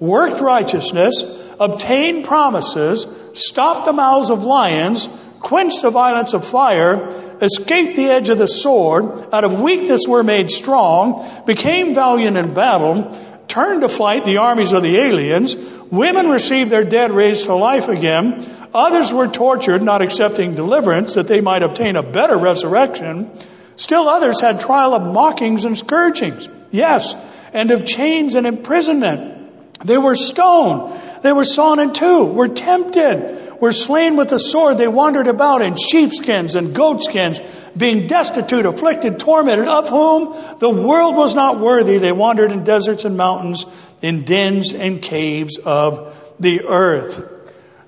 [0.00, 1.22] worked righteousness,
[1.60, 5.08] obtained promises, stopped the mouths of lions,
[5.38, 10.24] quenched the violence of fire, escaped the edge of the sword, out of weakness were
[10.24, 15.54] made strong, became valiant in battle, turned to flight the armies of the aliens,
[15.92, 21.26] women received their dead raised to life again, Others were tortured, not accepting deliverance, that
[21.26, 23.30] they might obtain a better resurrection.
[23.76, 26.48] Still others had trial of mockings and scourgings.
[26.70, 27.14] Yes,
[27.52, 29.38] and of chains and imprisonment.
[29.84, 30.92] They were stoned.
[31.22, 34.78] They were sawn in two, were tempted, were slain with the sword.
[34.78, 37.40] They wandered about in sheepskins and goatskins,
[37.76, 41.98] being destitute, afflicted, tormented, of whom the world was not worthy.
[41.98, 43.64] They wandered in deserts and mountains,
[44.02, 47.22] in dens and caves of the earth.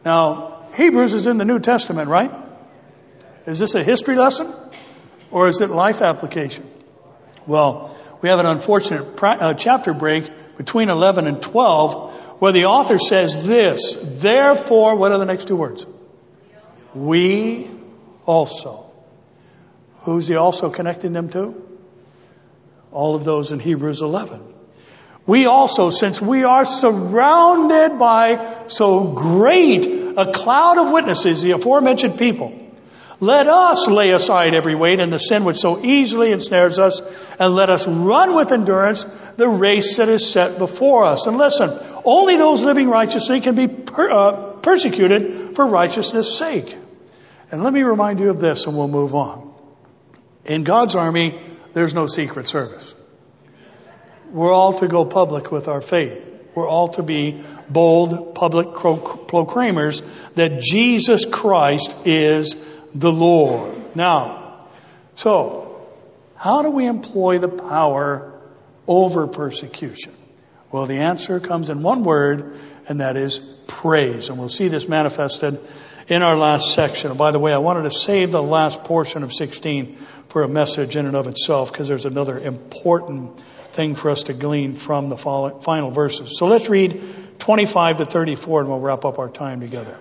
[0.04, 2.32] Now, Hebrews is in the New Testament, right?
[3.46, 4.52] Is this a history lesson
[5.30, 6.68] or is it life application?
[7.46, 12.98] Well, we have an unfortunate uh, chapter break between 11 and 12 where the author
[12.98, 15.86] says this, therefore, what are the next two words?
[16.94, 17.70] We
[18.26, 18.90] also.
[20.02, 21.60] Who's he also connecting them to?
[22.90, 24.51] All of those in Hebrews 11.
[25.26, 32.18] We also, since we are surrounded by so great a cloud of witnesses, the aforementioned
[32.18, 32.52] people,
[33.22, 37.00] Let us lay aside every weight and the sin which so easily ensnares us,
[37.38, 39.04] and let us run with endurance
[39.36, 41.28] the race that is set before us.
[41.28, 41.70] And listen,
[42.04, 46.76] only those living righteously can be per, uh, persecuted for righteousness' sake.
[47.52, 49.52] And let me remind you of this, and we'll move on.
[50.44, 51.40] In God's army,
[51.74, 52.92] there's no secret service.
[54.32, 56.28] We're all to go public with our faith.
[56.54, 60.02] We're all to be bold public proclaimers
[60.34, 62.56] that Jesus Christ is
[62.94, 63.96] the Lord.
[63.96, 64.66] Now,
[65.14, 65.86] so,
[66.36, 68.32] how do we employ the power
[68.86, 70.14] over persecution?
[70.70, 72.56] Well, the answer comes in one word,
[72.88, 74.30] and that is praise.
[74.30, 75.60] And we'll see this manifested
[76.08, 77.16] in our last section.
[77.16, 79.96] By the way, I wanted to save the last portion of 16
[80.28, 83.40] for a message in and of itself because there's another important
[83.72, 86.38] thing for us to glean from the final verses.
[86.38, 87.02] So let's read
[87.38, 89.96] 25 to 34 and we'll wrap up our time together.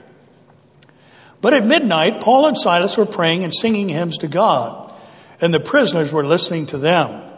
[1.39, 4.93] But at midnight, Paul and Silas were praying and singing hymns to God,
[5.39, 7.30] and the prisoners were listening to them.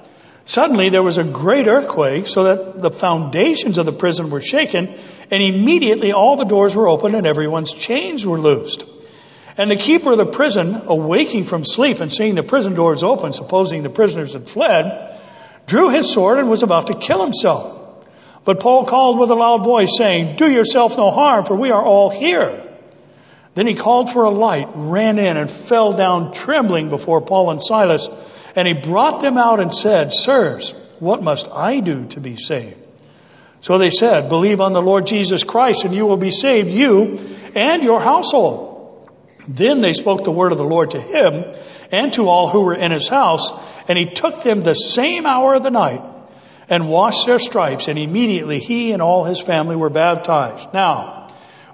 [0.46, 4.98] Suddenly there was a great earthquake so that the foundations of the prison were shaken,
[5.32, 8.84] and immediately all the doors were opened and everyone's chains were loosed.
[9.58, 13.34] And the keeper of the prison, awaking from sleep and seeing the prison doors open,
[13.34, 15.20] supposing the prisoners had fled,
[15.68, 17.80] drew his sword and was about to kill himself.
[18.46, 21.84] But Paul called with a loud voice, saying, Do yourself no harm, for we are
[21.84, 22.70] all here.
[23.56, 27.64] Then he called for a light, ran in, and fell down trembling before Paul and
[27.64, 28.10] Silas.
[28.56, 32.78] And he brought them out and said, Sirs, what must I do to be saved?
[33.62, 37.20] So they said, Believe on the Lord Jesus Christ, and you will be saved, you
[37.56, 39.10] and your household.
[39.48, 41.54] Then they spoke the word of the Lord to him
[41.92, 43.52] and to all who were in his house,
[43.88, 46.02] and he took them the same hour of the night
[46.70, 50.74] and washed their stripes, and immediately he and all his family were baptized.
[50.74, 51.23] Now,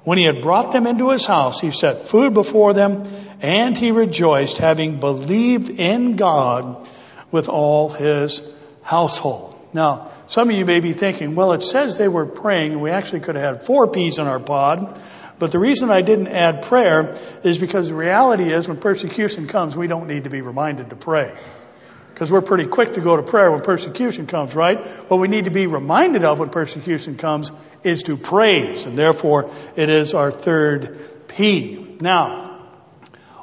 [0.10, 3.04] when he had brought them into his house, he set food before them,
[3.42, 6.90] and he rejoiced, having believed in God
[7.30, 8.42] with all his
[8.82, 9.56] household.
[9.72, 13.20] Now, some of you may be thinking, well, it says they were praying, we actually
[13.20, 15.00] could have had four peas in our pod.
[15.38, 19.78] But the reason I didn't add prayer is because the reality is when persecution comes,
[19.78, 21.36] we don't need to be reminded to pray.
[22.20, 24.86] Because we're pretty quick to go to prayer when persecution comes, right?
[25.10, 27.50] What we need to be reminded of when persecution comes
[27.82, 28.84] is to praise.
[28.84, 31.96] And therefore, it is our third P.
[32.02, 32.60] Now,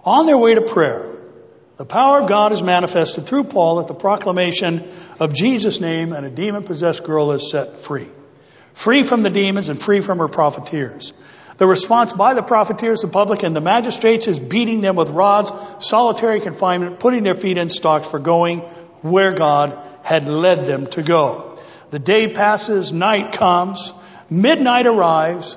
[0.05, 1.16] on their way to prayer,
[1.79, 4.87] the power of God is manifested through Paul at the proclamation
[5.18, 8.09] of Jesus' name and a demon possessed girl is set free.
[8.74, 11.14] Free from the demons and free from her profiteers.
[11.59, 15.51] The response by the profiteers, the public, and the magistrates is beating them with rods,
[15.79, 18.61] solitary confinement, putting their feet in stocks for going
[19.01, 21.59] where God had led them to go.
[21.91, 23.93] The day passes, night comes,
[24.29, 25.57] midnight arrives,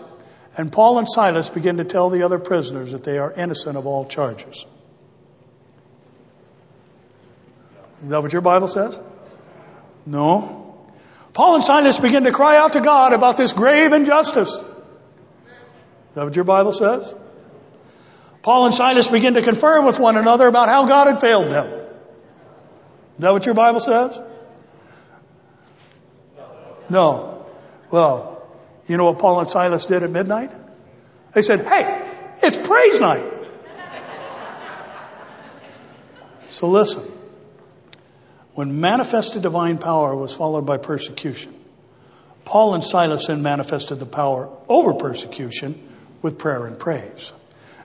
[0.55, 3.85] and Paul and Silas begin to tell the other prisoners that they are innocent of
[3.85, 4.65] all charges.
[8.03, 9.01] Is that what your Bible says?
[10.05, 10.77] No.
[11.33, 14.63] Paul and Silas begin to cry out to God about this grave injustice
[16.15, 17.13] that what your Bible says?
[18.41, 21.67] Paul and Silas begin to confer with one another about how God had failed them.
[21.67, 21.83] Is
[23.19, 24.19] that what your Bible says?
[26.89, 27.45] No.
[27.91, 28.47] Well,
[28.87, 30.51] you know what Paul and Silas did at midnight?
[31.33, 32.09] They said, hey,
[32.41, 33.33] it's praise night.
[36.49, 37.03] So listen.
[38.55, 41.53] When manifested divine power was followed by persecution,
[42.45, 45.87] Paul and Silas then manifested the power over persecution
[46.21, 47.33] with prayer and praise.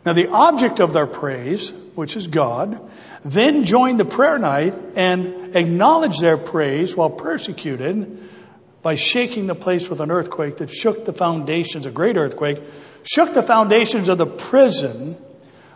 [0.04, 2.90] Now, the object of their praise, which is God,
[3.24, 8.18] then joined the prayer night and acknowledged their praise while persecuted
[8.82, 12.62] by shaking the place with an earthquake that shook the foundations, a great earthquake,
[13.02, 15.16] shook the foundations of the prison,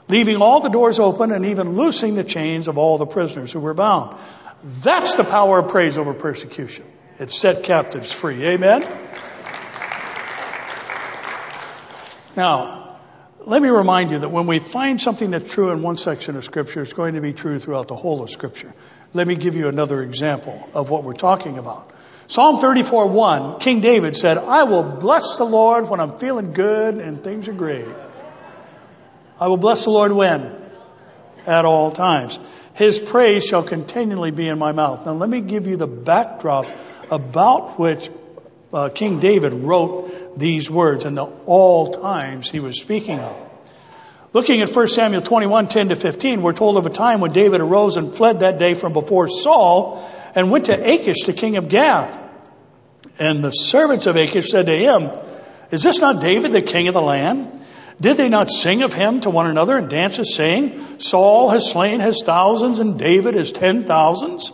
[0.08, 3.60] leaving all the doors open and even loosing the chains of all the prisoners who
[3.60, 4.18] were bound.
[4.62, 6.84] That's the power of praise over persecution.
[7.18, 8.44] It set captives free.
[8.46, 8.82] Amen?
[12.38, 13.00] Now,
[13.40, 16.44] let me remind you that when we find something that's true in one section of
[16.44, 18.72] Scripture, it's going to be true throughout the whole of Scripture.
[19.12, 21.90] Let me give you another example of what we're talking about.
[22.28, 26.98] Psalm 34 1, King David said, I will bless the Lord when I'm feeling good
[26.98, 27.88] and things are great.
[29.40, 30.54] I will bless the Lord when?
[31.44, 32.38] At all times.
[32.74, 35.04] His praise shall continually be in my mouth.
[35.06, 36.66] Now let me give you the backdrop
[37.10, 38.08] about which
[38.72, 43.36] uh, King David wrote these words and the all times he was speaking of.
[44.32, 47.60] Looking at 1 Samuel 21, 10 to 15, we're told of a time when David
[47.60, 51.68] arose and fled that day from before Saul and went to Achish, the king of
[51.68, 52.26] Gath.
[53.18, 55.10] And the servants of Achish said to him,
[55.70, 57.62] Is this not David, the king of the land?
[58.00, 62.00] Did they not sing of him to one another and dances saying, Saul has slain
[62.00, 64.52] his thousands and David his ten thousands?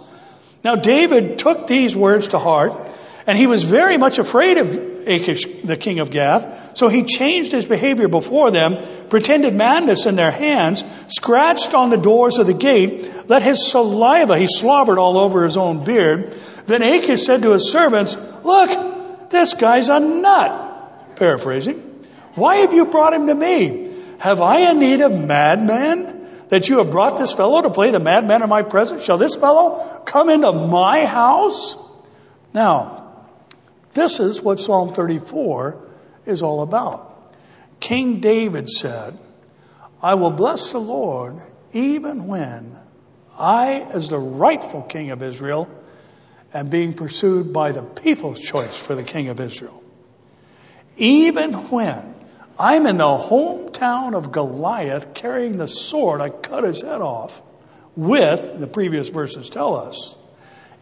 [0.63, 2.91] Now David took these words to heart
[3.27, 4.69] and he was very much afraid of
[5.07, 6.77] Achish, the king of Gath.
[6.77, 11.97] So he changed his behavior before them, pretended madness in their hands, scratched on the
[11.97, 16.35] doors of the gate, let his saliva, he slobbered all over his own beard.
[16.67, 21.17] Then Achish said to his servants, look, this guy's a nut.
[21.17, 22.07] Paraphrasing.
[22.35, 23.95] Why have you brought him to me?
[24.19, 28.01] Have I a need of madman that you have brought this fellow to play the
[28.01, 29.05] madman in my presence?
[29.05, 31.77] Shall this fellow come into my house?
[32.53, 33.04] Now,
[33.95, 35.81] this is what Psalm 34
[36.27, 37.35] is all about.
[37.81, 39.19] King David said,
[40.03, 41.41] I will bless the Lord
[41.73, 42.77] even when
[43.39, 45.69] I, as the rightful king of Israel,
[46.53, 49.83] am being pursued by the people's choice for the king of Israel.
[50.97, 52.15] Even when
[52.59, 56.21] I'm in the hometown of Goliath carrying the sword.
[56.21, 57.43] I cut his head off
[57.97, 60.17] with, the previous verses tell us,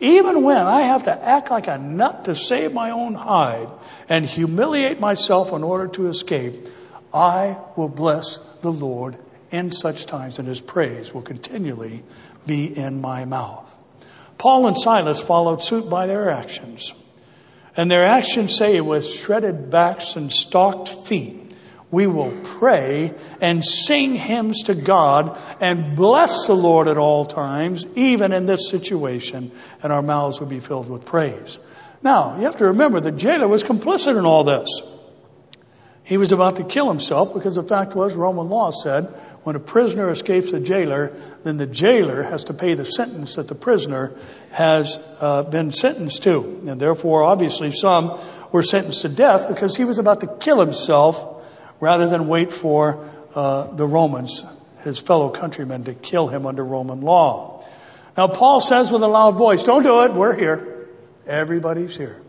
[0.02, 3.68] even when I have to act like a nut to save my own hide
[4.08, 6.68] and humiliate myself in order to escape,
[7.14, 9.16] I will bless the Lord
[9.52, 12.02] in such times and his praise will continually
[12.44, 13.78] be in my mouth.
[14.38, 16.92] Paul and Silas followed suit by their actions.
[17.76, 21.41] And their actions say with shredded backs and stalked feet,
[21.92, 27.84] we will pray and sing hymns to God and bless the Lord at all times,
[27.94, 31.58] even in this situation, and our mouths will be filled with praise.
[32.02, 34.68] Now, you have to remember the jailer was complicit in all this.
[36.04, 39.04] He was about to kill himself because the fact was Roman law said
[39.44, 41.14] when a prisoner escapes a jailer,
[41.44, 44.16] then the jailer has to pay the sentence that the prisoner
[44.50, 46.62] has uh, been sentenced to.
[46.66, 48.18] And therefore, obviously, some
[48.50, 51.41] were sentenced to death because he was about to kill himself
[51.82, 53.04] rather than wait for
[53.34, 54.44] uh, the Romans,
[54.84, 57.66] his fellow countrymen, to kill him under Roman law.
[58.16, 60.88] Now, Paul says with a loud voice, Don't do it, we're here.
[61.26, 62.22] Everybody's here.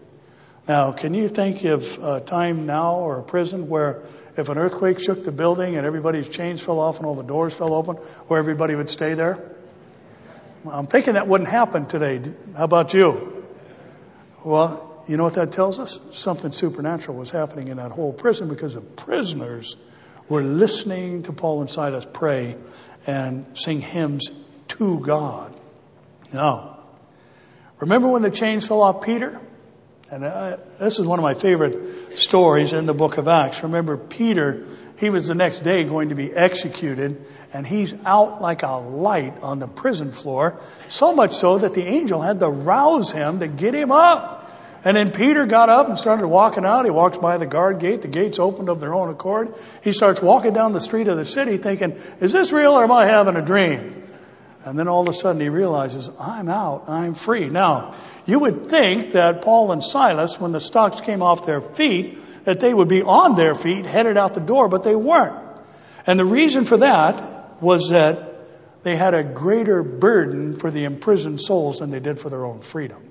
[0.68, 4.02] Now, can you think of a time now or a prison where
[4.38, 7.54] if an earthquake shook the building and everybody's chains fell off and all the doors
[7.54, 7.98] fell open,
[8.28, 9.56] where everybody would stay there?
[10.68, 12.22] I'm thinking that wouldn't happen today.
[12.58, 13.46] How about you?
[14.44, 16.00] Well, you know what that tells us?
[16.12, 19.76] Something supernatural was happening in that whole prison because the prisoners
[20.30, 22.56] were listening to Paul and Silas pray
[23.06, 24.32] and sing hymns
[24.70, 25.54] to God.
[26.32, 26.80] Now,
[27.80, 29.40] remember when the chains fell off Peter?
[30.10, 33.64] And uh, this is one of my favorite stories in the book of Acts.
[33.64, 34.66] Remember Peter,
[34.98, 39.42] he was the next day going to be executed and he's out like a light
[39.42, 43.48] on the prison floor, so much so that the angel had to rouse him to
[43.48, 44.53] get him up.
[44.86, 46.84] And then Peter got up and started walking out.
[46.84, 48.02] He walks by the guard gate.
[48.02, 49.56] The gates opened of their own accord.
[49.82, 52.92] He starts walking down the street of the city thinking, is this real or am
[52.92, 54.04] I having a dream?
[54.66, 56.90] And then all of a sudden he realizes, I'm out.
[56.90, 57.50] I'm free.
[57.50, 62.46] Now, you would think that Paul and Silas, when the stocks came off their feet,
[62.46, 65.38] that they would be on their feet, headed out the door, but they weren't.
[66.06, 68.34] And the reason for that was that
[68.84, 72.60] they had a greater burden for the imprisoned souls than they did for their own
[72.60, 73.02] freedom.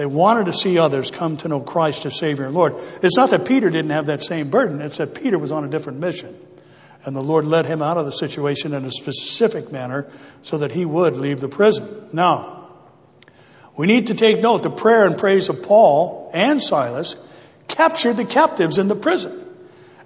[0.00, 2.76] They wanted to see others come to know Christ as Savior and Lord.
[3.02, 5.68] It's not that Peter didn't have that same burden, it's that Peter was on a
[5.68, 6.34] different mission.
[7.04, 10.08] And the Lord led him out of the situation in a specific manner
[10.42, 12.08] so that he would leave the prison.
[12.14, 12.70] Now,
[13.76, 17.14] we need to take note the prayer and praise of Paul and Silas
[17.68, 19.44] captured the captives in the prison.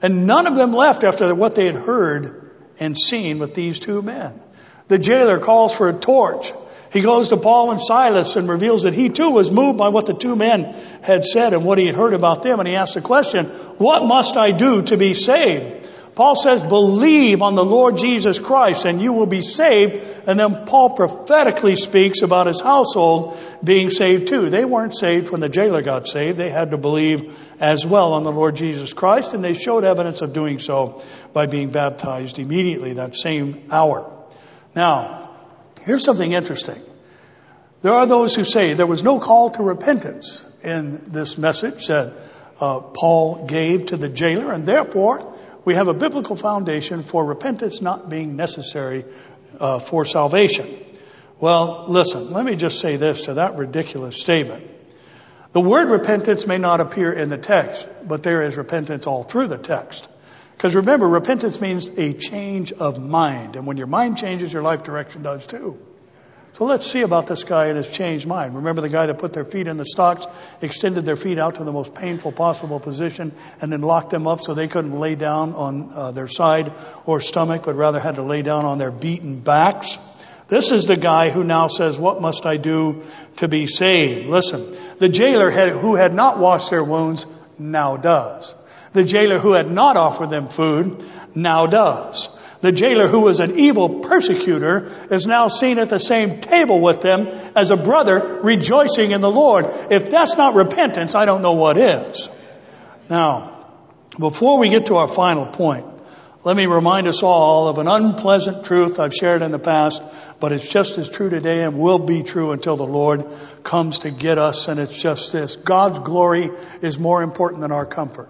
[0.03, 4.03] And none of them left after what they had heard and seen with these two
[4.03, 4.41] men.
[4.89, 6.53] The jailer calls for a torch.
[6.95, 10.07] He goes to Paul and Silas and reveals that he too was moved by what
[10.07, 12.61] the two men had said and what he had heard about them.
[12.61, 13.47] And he asks the question,
[13.79, 15.89] what must I do to be saved?
[16.15, 20.05] Paul says, believe on the Lord Jesus Christ and you will be saved.
[20.29, 24.49] And then Paul prophetically speaks about his household being saved too.
[24.49, 26.39] They weren't saved when the jailer got saved.
[26.39, 30.23] They had to believe as well on the Lord Jesus Christ and they showed evidence
[30.23, 34.09] of doing so by being baptized immediately that same hour.
[34.77, 35.24] Now,
[35.85, 36.83] Here's something interesting.
[37.83, 42.15] There are those who say there was no call to repentance in this message that
[42.59, 47.83] uh, Paul gave to the jailer, and therefore we have a biblical foundation for repentance
[47.83, 49.05] not being necessary
[49.61, 50.67] uh, for salvation.
[51.41, 54.71] Well, listen, let me just say this to that ridiculous statement.
[55.53, 59.49] The word repentance may not appear in the text, but there is repentance all through
[59.49, 60.09] the text.
[60.65, 63.57] Because remember, repentance means a change of mind.
[63.57, 65.79] And when your mind changes, your life direction does too.
[66.55, 68.57] So let's see about this guy and his changed mind.
[68.57, 70.25] Remember the guy that put their feet in the stocks,
[70.63, 74.41] extended their feet out to the most painful possible position, and then locked them up
[74.41, 76.73] so they couldn't lay down on uh, their side
[77.05, 79.99] or stomach, but rather had to lay down on their beaten backs.
[80.49, 83.05] This is the guy who now says, what must I do
[83.37, 84.31] to be saved?
[84.31, 87.27] Listen, the jailer had, who had not washed their wounds
[87.59, 88.55] now does.
[88.95, 92.29] The jailer who had not offered them food now does.
[92.61, 97.01] The jailer who was an evil persecutor is now seen at the same table with
[97.01, 97.27] them
[97.57, 99.67] as a brother rejoicing in the Lord.
[99.91, 102.31] If that's not repentance, I don't know what is.
[103.11, 103.67] Now,
[104.17, 105.87] before we get to our final point,
[106.45, 110.03] let me remind us all of an unpleasant truth I've shared in the past,
[110.39, 113.27] but it's just as true today and will be true until the Lord
[113.65, 114.69] comes to get us.
[114.69, 115.57] And it's just this.
[115.57, 118.29] God's glory is more important than our comfort.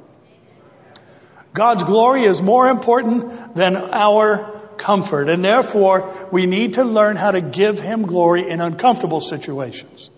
[1.54, 5.28] God's glory is more important than our comfort.
[5.28, 10.10] And therefore, we need to learn how to give Him glory in uncomfortable situations.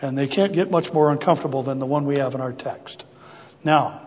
[0.00, 3.04] And they can't get much more uncomfortable than the one we have in our text.
[3.62, 4.00] Now,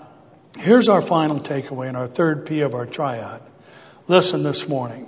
[0.57, 3.41] here's our final takeaway and our third P of our triad.
[4.07, 5.07] Listen this morning.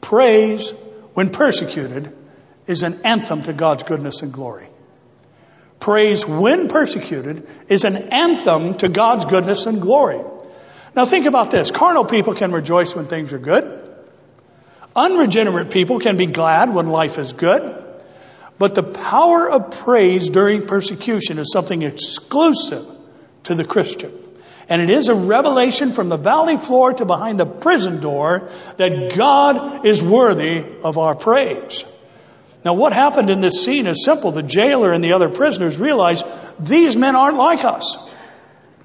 [0.00, 0.70] Praise,
[1.14, 2.14] when persecuted,
[2.66, 4.68] is an anthem to God's goodness and glory.
[5.78, 10.20] Praise, when persecuted, is an anthem to God's goodness and glory.
[10.96, 11.70] Now think about this.
[11.70, 13.82] Carnal people can rejoice when things are good.
[14.96, 17.84] Unregenerate people can be glad when life is good.
[18.58, 22.86] But the power of praise during persecution is something exclusive
[23.44, 24.10] to the Christian.
[24.70, 29.14] And it is a revelation from the valley floor to behind the prison door that
[29.14, 31.84] God is worthy of our praise.
[32.64, 34.32] Now what happened in this scene is simple.
[34.32, 36.24] The jailer and the other prisoners realized
[36.58, 37.98] these men aren't like us.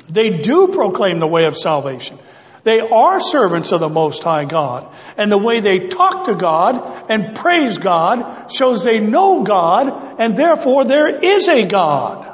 [0.10, 2.18] They do proclaim the way of salvation.
[2.64, 4.94] They are servants of the Most High God.
[5.18, 10.38] And the way they talk to God and praise God shows they know God and
[10.38, 12.28] therefore there is a God.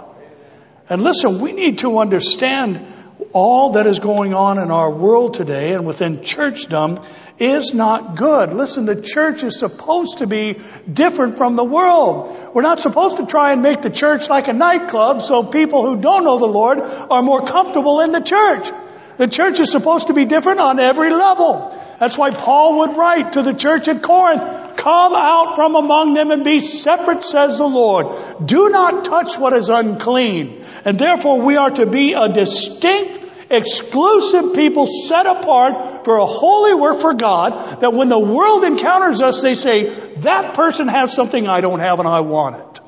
[0.89, 2.86] And listen, we need to understand
[3.34, 7.05] all that is going on in our world today and within churchdom
[7.39, 8.53] is not good.
[8.53, 10.59] Listen, the church is supposed to be
[10.91, 12.53] different from the world.
[12.53, 16.01] We're not supposed to try and make the church like a nightclub so people who
[16.01, 18.69] don't know the Lord are more comfortable in the church.
[19.18, 21.76] The church is supposed to be different on every level.
[21.99, 26.30] That's why Paul would write to the church at Corinth, come out from among them
[26.30, 28.15] and be separate, says the Lord.
[28.45, 30.63] Do not touch what is unclean.
[30.86, 36.76] And therefore we are to be a distinct exclusive people set apart for a holy
[36.76, 41.47] work for God that when the world encounters us, they say, that person has something
[41.47, 42.82] I don't have and I want it.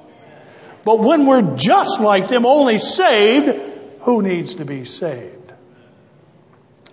[0.83, 3.49] But when we're just like them, only saved,
[4.01, 5.38] who needs to be saved?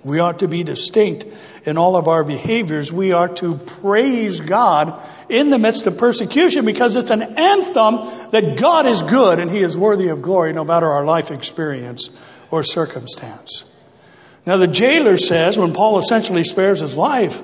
[0.07, 1.27] We ought to be distinct
[1.65, 2.93] in all of our behaviors.
[2.93, 8.57] We are to praise God in the midst of persecution because it's an anthem that
[8.57, 12.09] God is good and He is worthy of glory no matter our life experience
[12.53, 13.65] or circumstance.
[14.47, 17.43] Now the jailer says, when Paul essentially spares his life,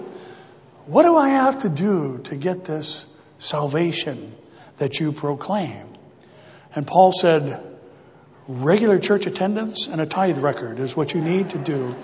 [0.87, 3.05] what do I have to do to get this
[3.41, 4.37] salvation
[4.79, 5.89] that you proclaim?
[6.77, 7.61] And Paul said,
[8.47, 11.97] regular church attendance and a tithe record is what you need to do.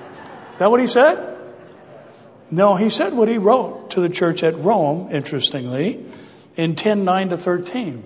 [0.59, 1.39] Is that what he said?
[2.51, 6.05] No, he said what he wrote to the church at Rome, interestingly,
[6.57, 8.03] in 10, 9 to 13.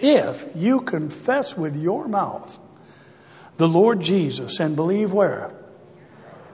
[0.00, 2.58] If you confess with your mouth
[3.58, 5.54] the Lord Jesus and believe where?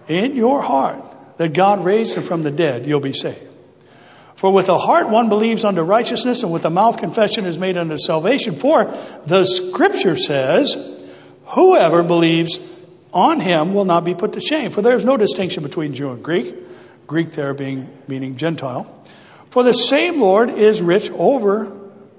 [0.08, 1.02] In your heart
[1.38, 3.50] that God raised him from the dead, you'll be saved.
[4.36, 7.78] For with the heart one believes unto righteousness and with the mouth confession is made
[7.78, 8.56] unto salvation.
[8.56, 8.94] For
[9.24, 10.76] the scripture says,
[11.46, 12.60] whoever believes
[13.12, 14.70] on him will not be put to shame.
[14.70, 16.54] For there is no distinction between Jew and Greek.
[17.06, 18.86] Greek there being, meaning Gentile.
[19.50, 21.72] For the same Lord is rich over,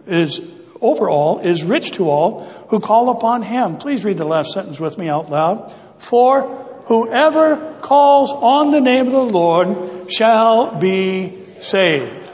[0.08, 0.42] is
[0.82, 3.78] over all, is rich to all who call upon him.
[3.78, 5.72] Please read the last sentence with me out loud.
[6.00, 12.28] For whoever calls on the name of the Lord shall be saved.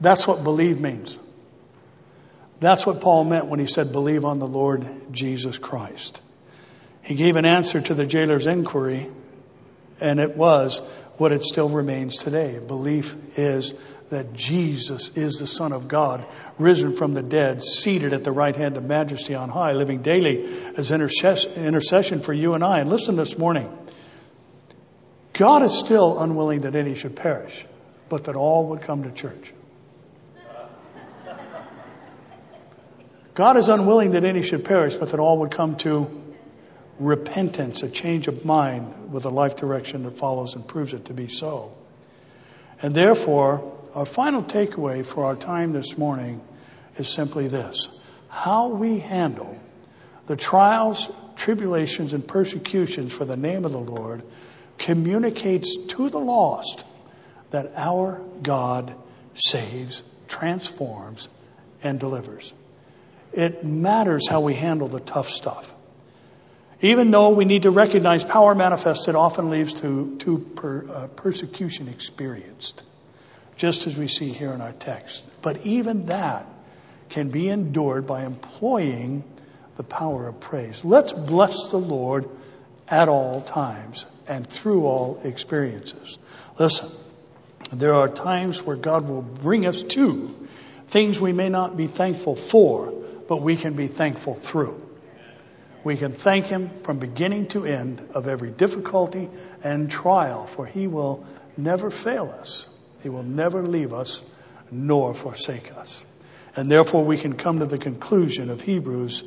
[0.00, 1.20] That's what believe means.
[2.62, 6.22] That's what Paul meant when he said, believe on the Lord Jesus Christ.
[7.02, 9.10] He gave an answer to the jailer's inquiry
[10.00, 10.78] and it was
[11.16, 12.60] what it still remains today.
[12.60, 13.74] Belief is
[14.10, 16.24] that Jesus is the Son of God,
[16.56, 20.44] risen from the dead, seated at the right hand of majesty on high, living daily
[20.76, 22.78] as intercession for you and I.
[22.78, 23.76] And listen this morning.
[25.32, 27.64] God is still unwilling that any should perish,
[28.08, 29.52] but that all would come to church.
[33.34, 36.22] God is unwilling that any should perish, but that all would come to
[36.98, 41.14] repentance, a change of mind with a life direction that follows and proves it to
[41.14, 41.72] be so.
[42.82, 46.42] And therefore, our final takeaway for our time this morning
[46.98, 47.88] is simply this.
[48.28, 49.58] How we handle
[50.26, 54.22] the trials, tribulations, and persecutions for the name of the Lord
[54.78, 56.84] communicates to the lost
[57.50, 58.94] that our God
[59.34, 61.28] saves, transforms,
[61.82, 62.52] and delivers.
[63.32, 65.72] It matters how we handle the tough stuff.
[66.80, 71.88] Even though we need to recognize power manifested often leads to, to per, uh, persecution
[71.88, 72.82] experienced,
[73.56, 75.22] just as we see here in our text.
[75.42, 76.46] But even that
[77.08, 79.22] can be endured by employing
[79.76, 80.84] the power of praise.
[80.84, 82.28] Let's bless the Lord
[82.88, 86.18] at all times and through all experiences.
[86.58, 86.90] Listen,
[87.72, 90.34] there are times where God will bring us to
[90.88, 92.92] things we may not be thankful for,
[93.28, 94.80] but we can be thankful through.
[95.84, 99.28] We can thank Him from beginning to end of every difficulty
[99.62, 101.24] and trial, for He will
[101.56, 102.68] never fail us.
[103.02, 104.22] He will never leave us
[104.70, 106.04] nor forsake us.
[106.54, 109.24] And therefore we can come to the conclusion of Hebrews,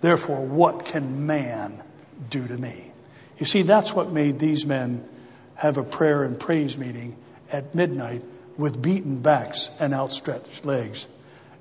[0.00, 1.82] therefore what can man
[2.28, 2.92] do to me?
[3.38, 5.08] You see, that's what made these men
[5.54, 7.16] have a prayer and praise meeting
[7.50, 8.22] at midnight
[8.56, 11.08] with beaten backs and outstretched legs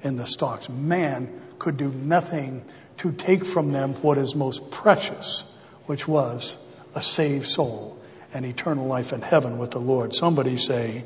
[0.04, 0.70] in the stocks.
[0.70, 2.66] Man could do nothing
[2.98, 5.44] to take from them what is most precious,
[5.86, 6.58] which was
[6.94, 7.98] a saved soul
[8.34, 10.16] and eternal life in heaven with the Lord.
[10.16, 11.06] Somebody say,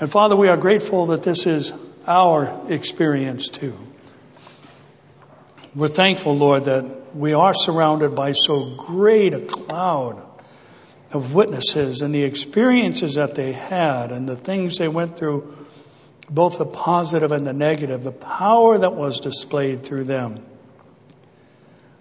[0.00, 1.72] and Father, we are grateful that this is
[2.06, 3.76] our experience too.
[5.74, 10.24] We're thankful, Lord, that we are surrounded by so great a cloud
[11.12, 15.66] of witnesses and the experiences that they had and the things they went through,
[16.28, 20.44] both the positive and the negative, the power that was displayed through them,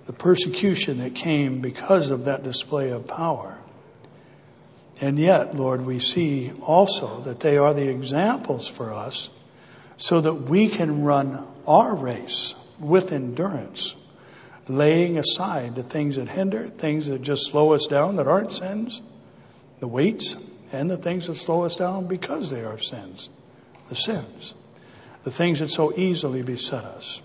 [0.06, 3.62] the persecution that came because of that display of power.
[5.00, 9.30] And yet, Lord, we see also that they are the examples for us
[9.98, 13.96] so that we can run our race with endurance
[14.70, 19.02] laying aside the things that hinder, things that just slow us down that aren't sins,
[19.80, 20.36] the weights,
[20.72, 23.30] and the things that slow us down because they are sins,
[23.90, 24.54] the sins,
[25.24, 27.22] the things that so easily beset us.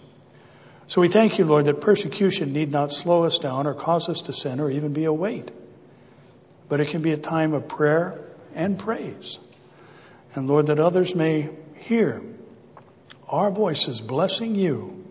[0.86, 4.22] So we thank you, Lord, that persecution need not slow us down or cause us
[4.22, 5.50] to sin or even be a weight,
[6.68, 8.22] but it can be a time of prayer
[8.54, 9.38] and praise.
[10.34, 12.22] And Lord, that others may hear
[13.28, 15.04] our voices blessing you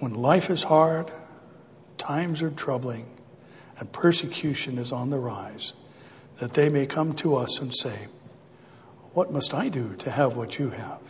[0.00, 1.10] when life is hard
[1.98, 3.06] times are troubling
[3.78, 5.72] and persecution is on the rise,
[6.40, 7.96] that they may come to us and say,
[9.14, 11.00] What must I do to have what you have?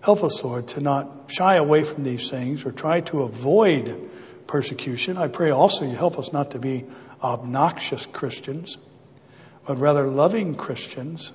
[0.00, 4.10] Help us, Lord, to not shy away from these things or try to avoid
[4.46, 5.16] persecution.
[5.16, 6.86] I pray also you help us not to be
[7.22, 8.78] obnoxious Christians,
[9.66, 11.32] but rather loving Christians,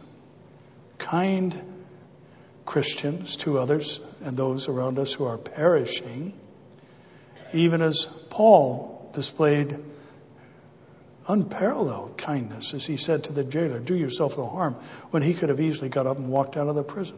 [0.97, 1.61] kind
[2.65, 6.33] Christians to others and those around us who are perishing
[7.53, 9.77] even as Paul displayed
[11.27, 14.75] unparalleled kindness as he said to the jailer, Do yourself no harm,
[15.11, 17.17] when he could have easily got up and walked out of the prison.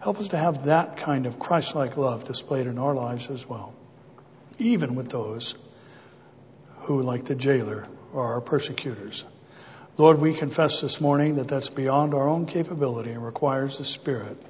[0.00, 3.48] Help us to have that kind of Christ like love displayed in our lives as
[3.48, 3.74] well,
[4.58, 5.54] even with those
[6.80, 9.24] who, like the jailer, are our persecutors.
[9.96, 14.42] Lord, we confess this morning that that's beyond our own capability and requires the Spirit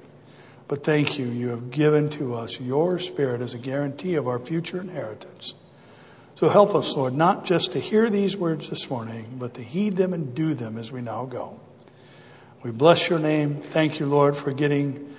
[0.67, 4.39] but thank you, you have given to us your Spirit as a guarantee of our
[4.39, 5.53] future inheritance.
[6.35, 9.95] So help us, Lord, not just to hear these words this morning, but to heed
[9.95, 11.59] them and do them as we now go.
[12.63, 13.61] We bless your name.
[13.61, 15.13] Thank you, Lord, for getting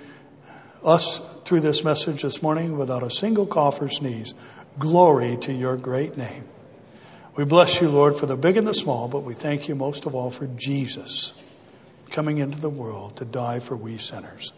[0.83, 4.33] us through this message this morning without a single cough or sneeze.
[4.77, 6.43] Glory to your great name.
[7.35, 10.05] We bless you, Lord, for the big and the small, but we thank you most
[10.05, 11.33] of all for Jesus
[12.09, 14.51] coming into the world to die for we sinners.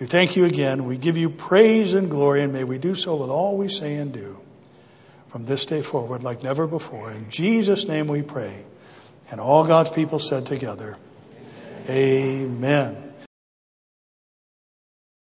[0.00, 0.86] We thank you again.
[0.86, 3.96] We give you praise and glory, and may we do so with all we say
[3.96, 4.38] and do
[5.32, 7.10] from this day forward like never before.
[7.10, 8.54] In Jesus' name we pray.
[9.30, 10.98] And all God's people said together,
[11.88, 12.50] Amen.
[12.92, 13.11] Amen.